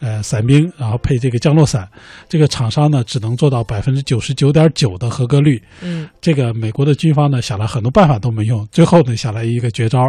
[0.00, 1.88] 呃伞兵，然后配这个降落伞，
[2.28, 10.00] 这个厂商呢只能做到百分之九十九点九的合格率，嗯，这个美国的军方呢想了很多办法都没用，最后呢想了一个绝招，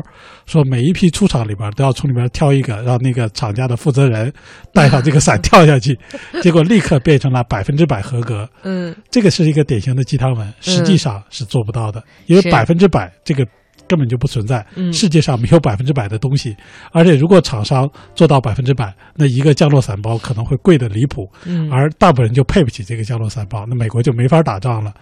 [0.46, 4.32] 说每一批出厂里边都要从里边挑一个，让那个厂家的负责人
[4.74, 5.98] 带上这个伞跳下去，
[6.42, 8.50] 结果立刻变成了百分之百合格。
[8.64, 8.96] 嗯。
[9.12, 13.46] 这个是一个典型的鸡汤文，实际上是做不到的，因为百分之百这个
[13.90, 14.94] 根本就不存在，嗯。
[14.94, 16.56] 世界上没有百分之百的东西，
[16.94, 21.70] 而且如果厂商做到百分之百，那一个降落伞包可能会贵的离谱，嗯。
[21.72, 24.94] 而大部分人就配不起这个降落伞包，那美国就没法打仗了。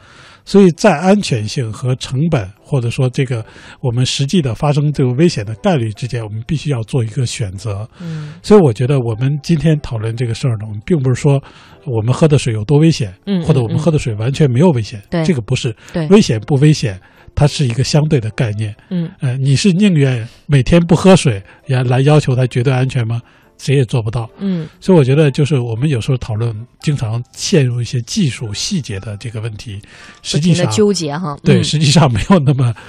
[0.45, 3.45] 所以在安全性和成本，或者说这个
[3.82, 7.86] 我们实际的发生这个危险的概率之间，我们必须要做一个选择。
[8.00, 8.36] 嗯。
[8.41, 11.43] 所以我觉得我们今天讨论这个事儿呢，我们并不是说
[11.86, 15.21] 我们喝的水有多危险，嗯或者我们嗯喝的水完全没有危险，对。
[15.26, 16.08] 这个不是，对。
[16.08, 16.97] 危险不危险，
[17.38, 18.76] 它是一个相对的概念。
[18.89, 23.21] 嗯呃，你是宁愿每天不喝水，也来要求它绝对安全吗？
[23.60, 24.28] 谁也做不到。
[24.39, 29.80] 嗯所以我觉得，就是我们有时候讨论，经常陷入一些技术细节的这个问题，
[30.23, 32.73] 实际上纠结哈对，嗯实际上没有那么。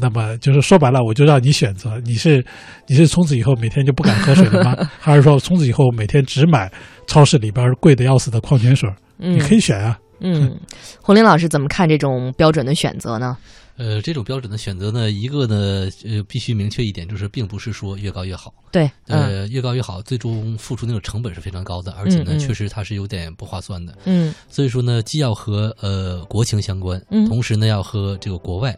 [0.00, 2.42] 那么就是说白了，我就让你选择，你是
[2.86, 4.74] 你是从此以后每天就不敢喝水了吗？
[4.98, 6.72] 还是说从此以后每天只买
[7.06, 8.88] 超市里边贵的要死的矿泉水？
[9.18, 9.98] 嗯你可以选啊。
[10.20, 10.58] 嗯，
[11.02, 13.36] 洪林老师怎么看这种标准的选择呢？
[13.76, 18.54] 呃，这种标准的选择呢，一个呢，呃，必须明确一点，就是并不是说越高越好。
[18.70, 23.96] 对，呃，越高越好，最终付出那种成本是非常高的，而且呢，嗯嗯确实它是有点不划算的。
[24.04, 28.76] 嗯，所以说呢，既要和呃国情相关，嗯同时呢，要和这个国外。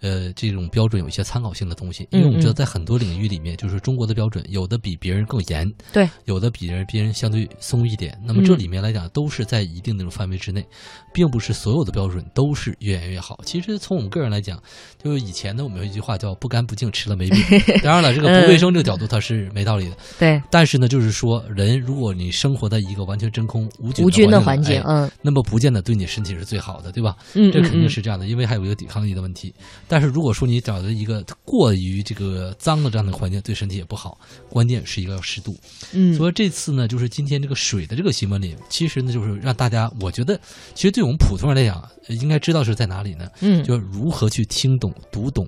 [0.00, 8.18] 呃，这种标准有一些参考性的东西，因为我们知道，在很多领域里面，就是中国的标准有的比别人更严，对，有的比人别人相对松一点。
[8.24, 10.64] 那么这嗯里面来讲，都是在一定的范围之内，
[11.12, 13.38] 并不是所有的标准都是越严越好。
[13.44, 14.62] 其实从我们个人来讲，
[15.02, 17.38] 就是以前呢，我们有一句话叫“不干不净吃了没病”。
[17.82, 19.96] 当然了，这个不卫生这个角度它是没道理的。
[20.18, 27.16] 对，但是呢，就是说，人如果你生活在一个完全真空无菌无菌的环环境哎嗯那么不见得对你身体是最好的，对吧？
[27.34, 29.54] 嗯这肯定是这样的，因为还有一个抵抗力的问题。
[29.88, 34.18] 但是如果说你找的一个过于这个脏的这样的环境，对身体也不好。
[34.48, 35.56] 关键是一个要适度。
[35.92, 40.40] 嗯所以这次呢，就是今天这个水的这个新闻里，其实呢，就是让大家，我觉得，
[40.74, 43.28] 其实对我们普通人来讲，呃应该知道是在哪里呢？
[43.40, 45.46] 嗯就是如何去听懂、读懂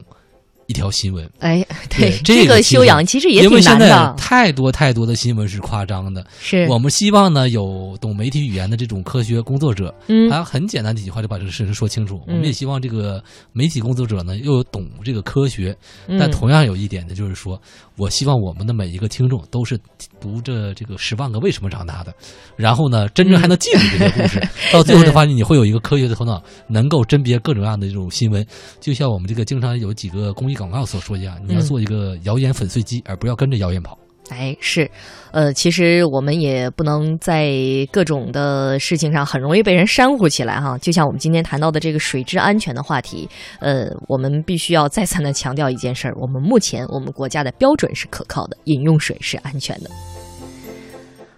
[0.68, 1.28] 一条新闻。
[1.38, 3.50] 哎，对，这个修养其实也挺难的。
[3.50, 6.24] 因为现在太多太多的新闻是夸张的。
[6.40, 12.20] 是我们希望呢，有懂媒体语言的这种科学工作者，嗯，他很简单几句话就把这个事情说清楚。
[12.26, 15.74] 我们也希望这个媒体工作者呢，又有懂这个科学。
[16.18, 17.58] 但同样有一点呢，就是说
[17.96, 19.80] 我希望我们的每一个听众都是
[20.20, 22.12] 读着这个《十万个为什么》长大的，
[22.56, 24.46] 然后呢，真正还能记住这些故事。
[24.70, 28.46] 到最后就发现你会有一个科学的头脑，能够甄别各种各样的这种新闻。
[28.80, 33.96] 就像我们这个经常有几个公益广告所说一样，你要做一个谣言粉碎机，而不要跟着谣言跑。
[34.30, 34.90] 哎，是，
[35.30, 37.50] 呃，其实我们也不能在
[37.90, 40.76] 各种的事情上很容易被人煽乎起来哈。
[40.78, 43.26] 就像我们今天谈到的这个水质安全的话题，
[43.58, 49.88] 呃，我们必须要再三的强调一件事儿：我们目前我们国家的标准是可靠的，饮用水是安全的。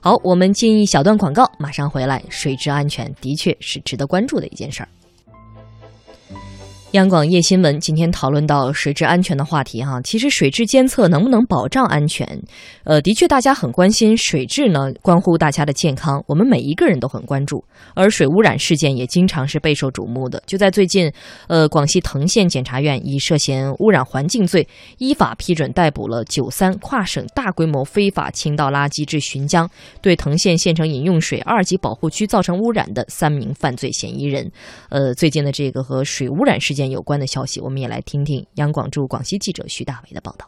[0.01, 2.21] 好，我们进一小段广告，马上回来。
[2.29, 4.89] 水质安全的确是值得关注的一件事儿。
[6.93, 12.27] 央广夜新闻今天讨论到水质安全的话题哈，其实水质监测能不能保障安全？
[12.83, 17.65] 呃，的确大家很关心水质呢，关乎大家的健康，我们每一个人都很关注。
[17.95, 20.43] 而水污染事件也经常是备受瞩目的。
[20.47, 21.09] 就在最近，
[21.47, 24.67] 呃，广西藤县检察院以涉嫌污染环境罪，
[24.99, 29.71] 依法批准逮捕了九三跨省大规模非法倾倒垃圾至浔江，
[30.03, 34.51] 对藤县县城饮用水二级保护区造成污染的三名犯罪嫌疑人。
[34.89, 40.47] 呃，最近的这个和水污染事件有关的消息，我们也来听听央广驻广西记者徐大伟的报道。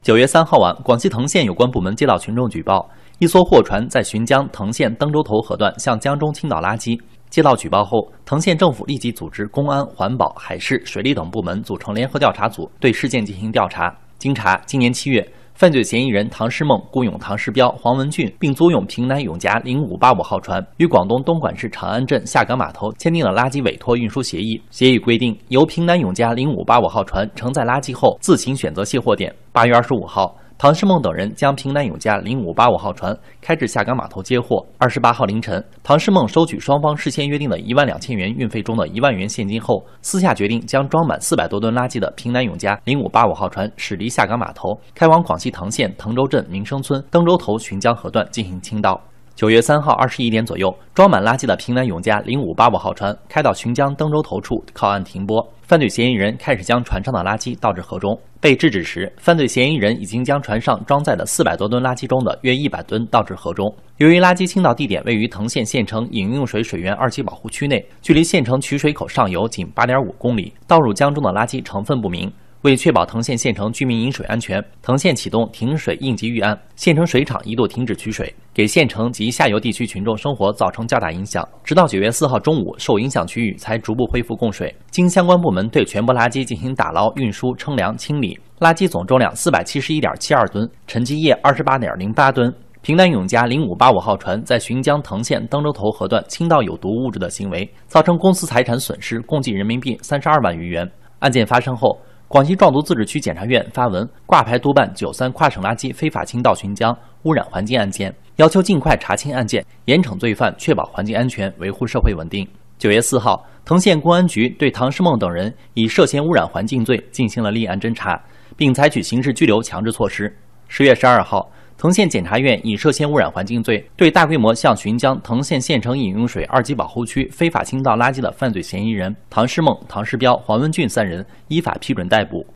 [0.00, 2.88] 九月三号晚，广西藤县有关部门接到群众举报，
[3.18, 6.98] 一艘货船在浔江藤县登州头河段向江中倾倒垃圾。
[7.28, 13.92] 接到举报后，藤县政府立即组织公安、环保、海事、水利等部门组成联合调查组，对事件进行调查。
[14.16, 15.28] 经查，今年七月。
[15.56, 24.60] 犯罪嫌疑人唐诗梦雇佣唐诗彪、黄文俊，并租用平南永嘉零五八五号船，与广东东莞市长安镇下岗码头签订了垃圾委托运输协议。
[24.70, 29.34] 协议规定，由平南永嘉零五八五号船承载垃圾后，自行选择卸货点。
[29.50, 30.36] 八月二十五号。
[30.58, 34.64] 唐诗梦等人将平南永嘉零五八五号船开至下岗码头接货。
[34.78, 48.98] 二十八号凌晨，唐诗梦收取双方事先约定的一万两千元运费中的一万元现金后，私下决定将装满四百多吨垃圾的平南永嘉零五八五号船驶离下岗码头，开往广西藤县藤州镇民生村登州头浔江河段进行倾倒。
[49.36, 58.18] 九月三号二十一点左右，装满垃圾的平南永嘉零五八五号船开到浔江登州头处靠岸停泊，犯罪嫌疑人开始将船上的垃圾倒至河中。
[58.40, 63.70] 被制止时，犯罪嫌疑人已经将船上装载的四百多吨垃圾中的约一百吨倒至河中。
[63.98, 72.32] 由于垃圾倾倒地点位于藤县县城饮用水水源二级保护区内，距离县城取水口上游仅八点五公里，倒入江中的垃圾成分不明。
[72.66, 81.48] 为确保藤县县城居民饮水安全，藤县启动停水应急预案，县城水厂一度停止取水，给县城及下游地区群众生活造成较大影响。
[81.62, 84.74] 直到九月四号中午，受影响区域才逐步恢复供水。
[84.90, 92.52] 经相关部门对全部垃圾进行打捞、运输、称量、清理，垃圾总重量四百七十一点七二吨，沉积液二十八点零八吨。
[92.82, 100.90] 平南永嘉零五八五号船在浔江藤县登州头河段倾倒有毒物质的行为，造成公司财产损失共计人民币三十二万余元。
[101.20, 101.96] 案件发生后。
[102.28, 112.46] 广西壮族自治区检察院发文挂牌督办九三跨省垃圾非法倾倒巡江污染环境案件，要求尽快查清案件，严惩罪犯，确保环境安全，维护社会稳定。
[112.78, 118.20] 九月四号，藤县公安局对唐诗梦等人以涉嫌污染环境罪进行了立案侦查，
[118.56, 120.36] 并采取刑事拘留强制措施。
[120.66, 121.48] 十月十二号。
[121.78, 132.46] 藤县检察院以涉嫌污染环境罪，对大规模向浔江藤县县城饮用水二级保护区非法倾倒垃圾的犯罪嫌疑人唐诗梦、唐诗彪、黄文俊三人依法批准逮捕。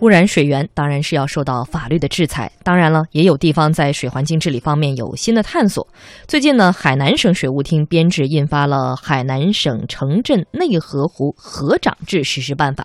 [0.00, 2.50] 污染水源当然是要受到法律的制裁。
[2.62, 5.86] 当然了，也有地方在水环境治理方面有新的探索。
[6.26, 12.82] 最近呢，海南省水务厅编制印发了《海南省城镇内河湖河长制实施办法》，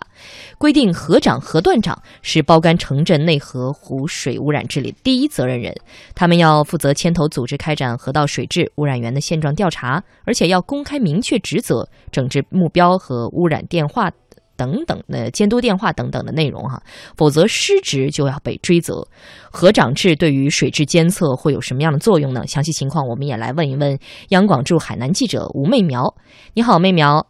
[0.58, 5.74] 规定河长、河段长是包干城镇内河湖水污染治理第一责任人，
[6.14, 14.12] 他们要负责牵头组织开展河道水质污染源的现状调查，而且要公开明确职责、整治目标和污染电话。
[14.56, 16.82] 等等的监督电话等等的内容哈，
[17.16, 19.06] 否则失职就要被追责。
[19.50, 22.46] 河长制对于水质监测会有什么样的作用呢？
[22.46, 23.98] 详细情况我们也来问一问
[24.28, 26.14] 央广驻海南记者吴媚苗。
[26.54, 27.26] 你好，媚苗。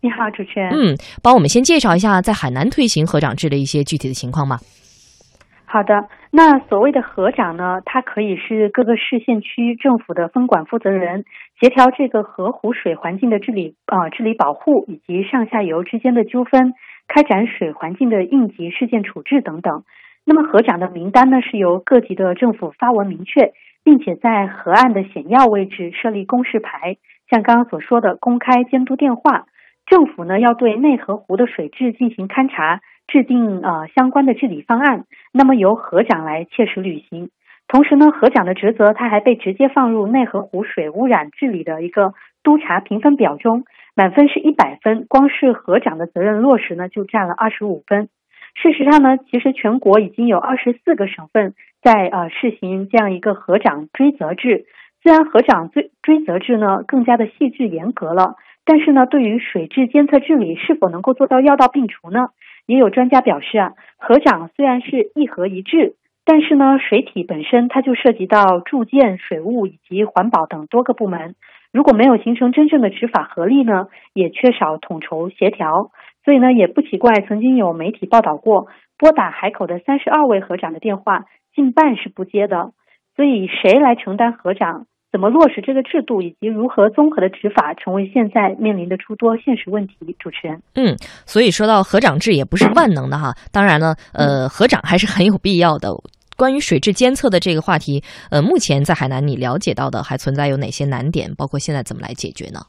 [0.00, 0.70] 你好，主持人。
[0.72, 4.60] 嗯，帮我们先介绍一下在海南推行河长制的一些具体的情况吧。
[5.72, 11.24] 好的，那所谓的河长呢，他可以是各个市县区政府的分管负责人，
[11.58, 16.74] 协调这个河湖水环境的治理啊、治理保护以及上下游之间的纠纷，
[17.08, 19.84] 开展水环境的应急事件处置等等。
[20.26, 26.98] 那么河长的名单呢，是由各级的政府发文明确，并且在河岸的险要位置设立公示牌，
[27.30, 29.46] 像刚刚所说的公开监督电话。
[29.86, 37.30] 政府呢要对内河湖的水质进行勘察，制定呃相关的治理方案，那么由河长来切实履行。
[37.68, 42.12] 同时呢，河长的职责他还被直接放入内河湖水污染治理的一个
[42.42, 43.64] 督查评分表中，
[43.96, 48.08] 满分是一百分，光是河长的责任落实呢就占了二十五分。
[48.54, 54.66] 事实上呢，其实全国已经有二十四个省份在呃试行这样一个河长追责制。
[55.02, 58.34] 虽然河长追追责制呢更加的细致严格了，
[58.66, 62.28] 但是呢，对于水质监测治理是否能够做到药到病除呢？
[62.66, 71.34] 也有专家表示啊，河长虽然是一河一治，但是呢，水体本身它就涉及到住建、水务以及环保等多个部门，
[71.72, 75.90] 如果没有形成真正的执法合力呢，也缺少统筹协调。
[76.24, 82.70] 所以呢，也不奇怪，曾经有媒体报道过，拨打海口的三十二位河长的电话，近半是不接的。
[83.16, 84.86] 所以，谁来承担河长？
[85.12, 89.94] 怎么落实这个制度，以及如何综合的执法，成为现在面临的诸多现实问题。
[90.18, 90.96] 主持人，嗯，
[91.26, 93.36] 所以说到河长制也不是万能的哈。
[93.52, 95.90] 当然了，呃，河长还是很有必要的。
[96.34, 101.32] 关于水质监测的这个话题，呃，目前在海南你了解到的还存在有哪些难点？
[101.34, 102.60] 包括现在怎么来解决呢？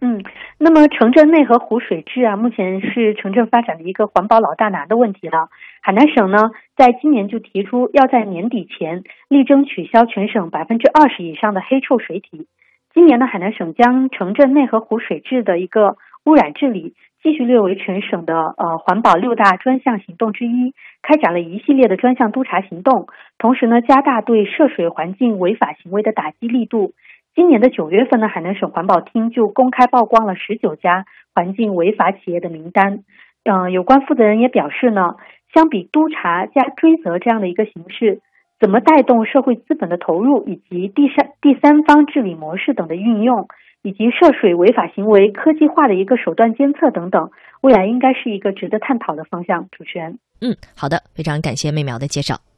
[0.00, 0.22] 嗯，
[0.56, 5.48] 那么城镇内河湖水质啊，目前是城镇发展的一个环保老大难的问题了。
[5.82, 12.46] 海南省呢，在今年就提出要在年底前力争取消全省百分之二十以上的黑臭水体。
[12.94, 26.92] 今年呢，海南省将城镇内河湖水质的一个污染治理继续列为全省的呃环保六大专项行动之一，开展了一系列的专项督查行动，同时呢，加大对涉水环境违法行为的打击力度。
[27.34, 31.04] 今年的九月份呢，海南省环保厅就公开曝光了十九家
[31.34, 33.00] 环境违法企业的名单。
[33.44, 35.16] 嗯，有关负责人也表示呢，
[35.52, 38.20] 相比督查加追责这样的一个形式，
[38.60, 43.48] 怎么带动社会资本的投入，以及第三第三方治理模式等的运用，
[43.82, 47.30] 以及涉水违法行为科技化的一个手段监测等等，
[47.60, 49.68] 未来应该是一个值得探讨的方向。
[49.72, 52.53] 主持人，嗯，好的，非常感谢妹苗的介绍。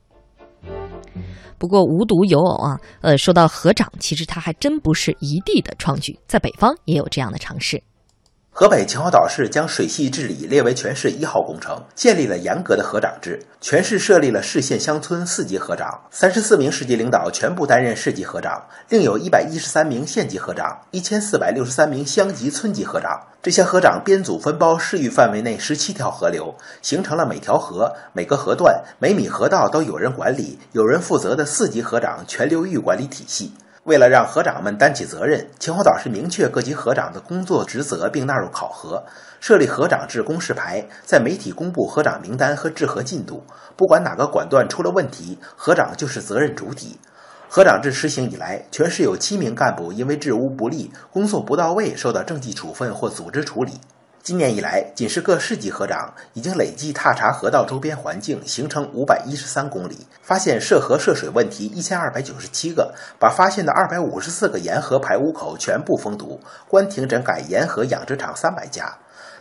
[1.58, 7.82] 不过无独有偶啊，呃，说到合掌，其实它还真不是一地的创举，在北方也有这样的尝试。
[8.58, 23.26] 河北秦皇岛市将水系治理列为全市一号工程，建立了严格的河长制，全市设立了市县乡村四级河长，三十四名市级领导全部担任市级河长，另有一百一十三名县级河长，一千四百六十三名乡级村级河长。
[23.42, 33.52] 这些河长编组分包市域范围内十七条河流，形成了每条河、每个河段、每米河道都有人管理、有人负责的四级河长全流域管理体系。
[33.86, 39.04] 为了让河长们担起责任，秦皇岛市明确各级河长的工作职责，并纳入考核，
[39.38, 43.44] 设立河长制公示牌，在媒体公布河长名单和治河进度。
[43.76, 46.98] 不管哪个管段出了问题，河长就是责任主体。
[47.48, 53.74] 河长制实行以来，全市有七名干部因为治污不力、工作不到位，受到政绩处分或组织处理。
[54.26, 68.92] 今年以来，仅是各市级河长已经累计踏查河道周边环境，行程五百一十三公里，发现涉河涉水问题一千二百九十七个，把发现的二百五十四个沿河排污口全部封堵，关停整改沿河养殖场三百家。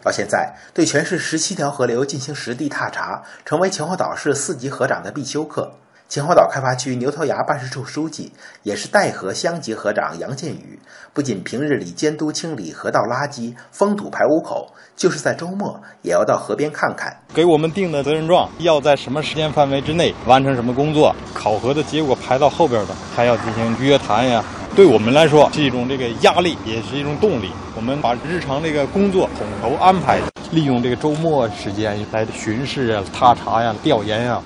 [0.04, 5.72] 到现在，对全市十七条河流进行实地踏查，成为秦皇岛市四级河长的必修课。
[6.08, 8.32] 秦皇岛开发区牛头崖办事处书记，
[8.62, 10.80] 也是岱河乡级河长杨建宇，
[11.14, 17.18] 不仅平日里监督清理河道垃圾、封堵排污口，就是在周末也要到河边看看。
[17.34, 24.44] 给我们定的责任状，要在什么时间范围之内完成什么工作，考核的结果排到后边的，还要进行约谈呀。
[24.76, 27.52] 对我们来说是一种这个压力，也是一种动力。
[27.76, 34.42] 我们把日常这个工作统筹安排，利用这个周末时间来巡视啊、踏查呀、调研呀。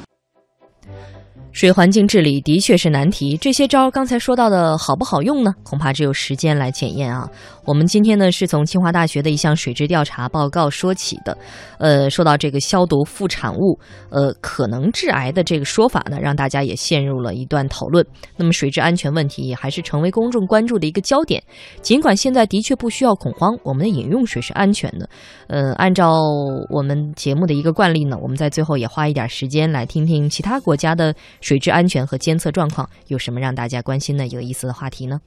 [1.59, 5.53] 水环境治理的确是难题，这些招刚才说到的好不好用呢？
[5.61, 7.29] 恐怕只有时间来检验啊。
[7.69, 11.37] 我们今天呢是从清华大学的一项水质调查报告说起的，
[11.77, 18.03] 呃，说到这个消毒副产物，呃，可能致癌的这个说法呢，让大家也陷入了一段讨论。
[18.37, 21.43] 那么水质安全问题也还是成为公众关注的一个焦点。
[21.83, 25.07] 尽管现在的确不需要恐慌，我们的饮用水是安全的。
[25.45, 26.23] 呃，按照
[26.71, 35.19] 我们节目的一个惯例呢，我们在最后也花一点时间来听听其他国家的水质安全和监测状况有什么让大家关心的有意思的话题呢？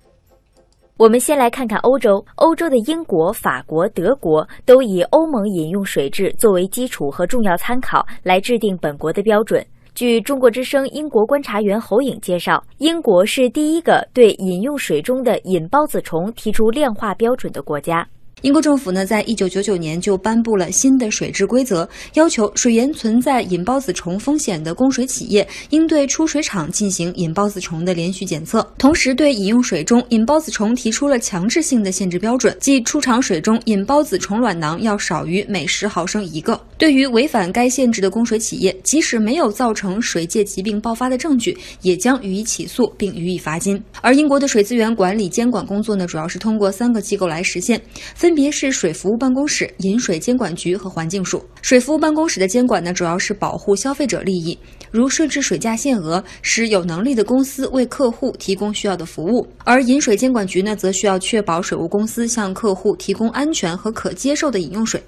[0.98, 9.64] 我们先来看看欧洲，欧洲的英国、法国、德国都以欧盟饮用水质作为基础和重要参考来制定本国的标准。
[9.94, 18.06] 据中国之声英国观察员侯颖介绍，英国是第一个对饮用水中的隐孢子虫提出量化标准的国家。
[18.42, 36.60] 英国政府呢，在一九九九年就颁布了新的水质规则，要求水源存在引孢子虫风险的供水企业应对出水厂进行引孢子虫的连续检测，同时对饮用水中引孢子虫提出了强制性的限制标准，即出厂水中引孢子虫卵囊要少于每十毫升一个。
[36.76, 43.80] 对于违反该限制的供水企业，即使没有造成水界疾病爆发的证据，也将予以起诉并予以罚金。
[44.00, 47.80] 而英国的水资源管理监管工作呢，主要是通过三个机构来实现，
[48.16, 51.44] 分分别是水服务办公室、饮水监管局和环境署。
[51.60, 54.58] 水服务办公室的监管呢，主要是保护消费者利益，
[54.92, 65.02] 如设置水价限额，使有能力的公司为客户提供需要的服务；而饮水监管局呢，则需要确保水务公司向客户提供安全和可接受的饮用水。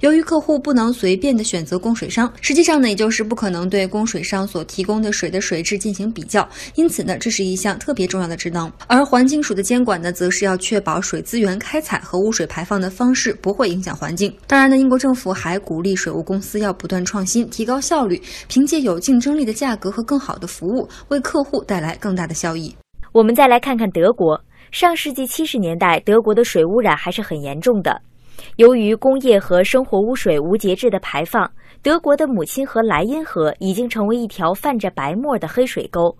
[0.00, 8.70] 由于客户不能随便的选择供水商，实际上呢，也就是不可能对供水商所提供的水的水质进行比较，因此呢，这是一项特别重要的职能。
[8.88, 14.34] 而环境署的监管呢，则是要确保水资源开采和污水排放的方式不会影响环境。
[14.48, 22.74] 当然呢，英国政府还鼓励水务公司要不断创新，提高效率，凭借有竞争争力的价格和更好的服务，为客户带来更大的效益。
[23.12, 28.00] 我们再来看看德国，上世纪七十年代，德国的水污染还是很严重的。
[28.56, 31.50] 由于工业和生活污水无节制的排放，
[31.82, 36.16] 德国的母亲河莱茵河已经成为一条泛着白沫的黑水沟，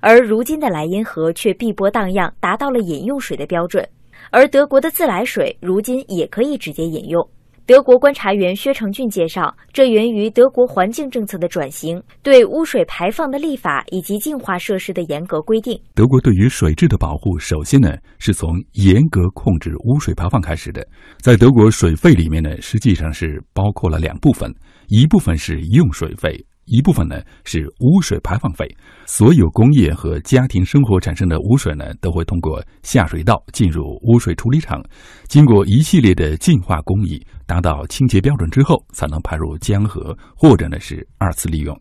[0.00, 3.88] 而如今的莱茵河却碧波荡漾，达到了饮用水的标准。
[4.32, 7.24] 而德国的自来水如今也可以直接饮用。
[7.68, 15.78] 德国观察员薛成俊介绍，这源于德国环境政策的转型，对污水排放的立法以及净化设施的严格规定。
[15.94, 20.82] 德国对于水质的保护，首先呢是从严格控制污水排放开始的。
[21.18, 24.50] 在德国水费里面呢，实际上是包括了两部分，
[24.86, 26.42] 一部分是用水费。
[26.68, 28.68] 一部分呢是污水排放费，
[29.06, 34.82] 所有工业和家庭生活产生的污水呢，都会通过下水道进入污水处理厂，
[35.26, 41.78] 经过一系列的净化工艺，达到清洁标准之后，才能排入江河或者呢是二次利用。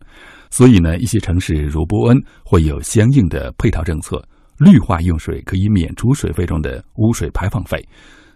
[0.50, 4.26] 所以呢，一些城市如波恩会有相应的配套政策，
[4.58, 7.86] 绿化用水可以免除水费中的污水排放费。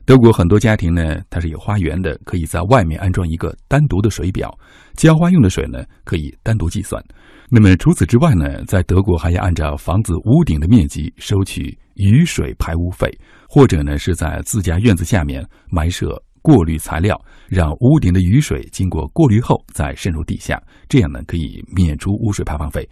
[0.05, 4.51] 德国很多家庭呢，它是有花园的，可以在外面安装一个单独的水表，
[4.95, 7.01] 浇花用的水呢可以单独计算。
[7.49, 13.09] 那么除此之外呢，在德国还要按照房子屋顶的面积收取雨水排污费，
[13.47, 22.87] 或者呢是在自家院子下面埋设过滤材料，让屋顶的雨水经过过滤后再渗入地下，这样呢可以免除污水排放费。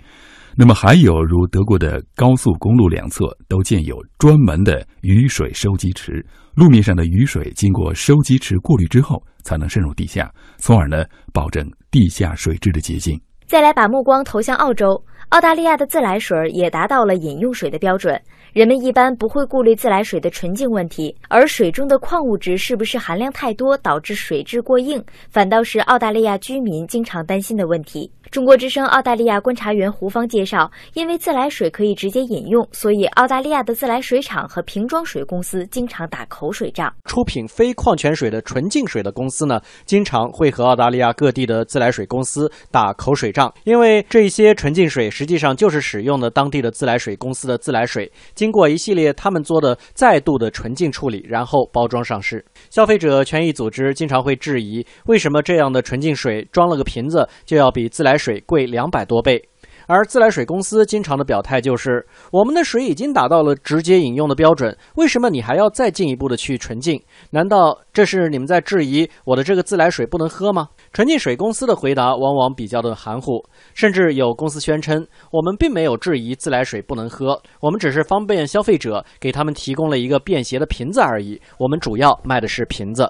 [0.61, 6.21] 那么还有如德国的高速公路两侧都建有专门的雨水收集池，
[6.53, 13.17] 路面上的雨水经过收集池过滤之后才能渗入地下，从而呢保证地下水质的洁净。
[13.47, 18.21] 再来把目光投向澳洲，澳大利亚的自来水也达到了饮用水的标准。
[18.53, 28.11] 人们一般不会顾虑自来水的纯净问题，而水中的矿物质是不是含量太多导致水质过硬，反倒是澳大利亚居民经常担心的问题。
[28.31, 36.93] 中国之声澳大利亚观察员胡芳介绍，因为自来水可以直接饮用，所以澳大利亚的自来水厂和瓶装水公司经常打口水仗。
[37.05, 52.45] 出品非矿泉水的纯净水的公司呢，经常会和澳大利亚各地的自来水公司打口水仗，因为这些纯净水实际上就是使用的当地的自来水公司的自来水，经过一系列他们做的再度的纯净处理，然后包装上市。
[52.69, 59.43] 消费者权益组织经常会质疑，为什么这样的纯净水装了个瓶子就要比自来水贵两百多倍？
[59.87, 67.01] 而自来水公司经常的表态就是：我们的水已经达到了直接饮用的标准，为什么你还要再进一步的去纯净？
[67.31, 70.69] 难道这是你们在质疑我的这个自来水不能喝吗？
[70.91, 81.39] 纯净水公司的回答往往比较的含糊，甚至有公司宣称：我们并没有质疑自来水不能喝，我们只是方便消费者，给他们提供了一个便携的瓶子而已。
[81.57, 83.09] 我们主要卖的是瓶子。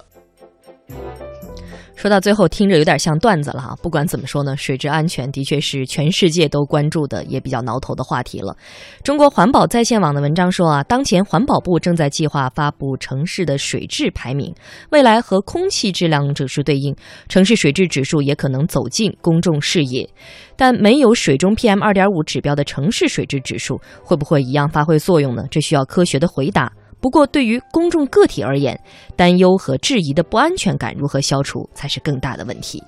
[1.99, 3.75] 说到最后，听着有点像段子了哈。
[3.83, 8.55] 不管怎么说呢，水质安全的确是全世界都关注的，也比较挠头的话题了。
[9.03, 14.55] 中国环保在线网的文章说啊，当前环保部正在计划发布城市的水质排名，
[14.91, 16.95] 未来和空气质量指数对应，
[17.27, 20.09] 城市水质指数也可能走进公众视野。
[20.55, 25.43] 但没有水中 PM 二点五指标的城市水质指数，会不会一样发挥作用呢？
[25.51, 26.71] 这需要科学的回答。
[27.01, 28.79] 不过，对于公众个体而言，
[29.15, 32.83] 担忧和质疑的不安全感如何消除，才是更大的问题。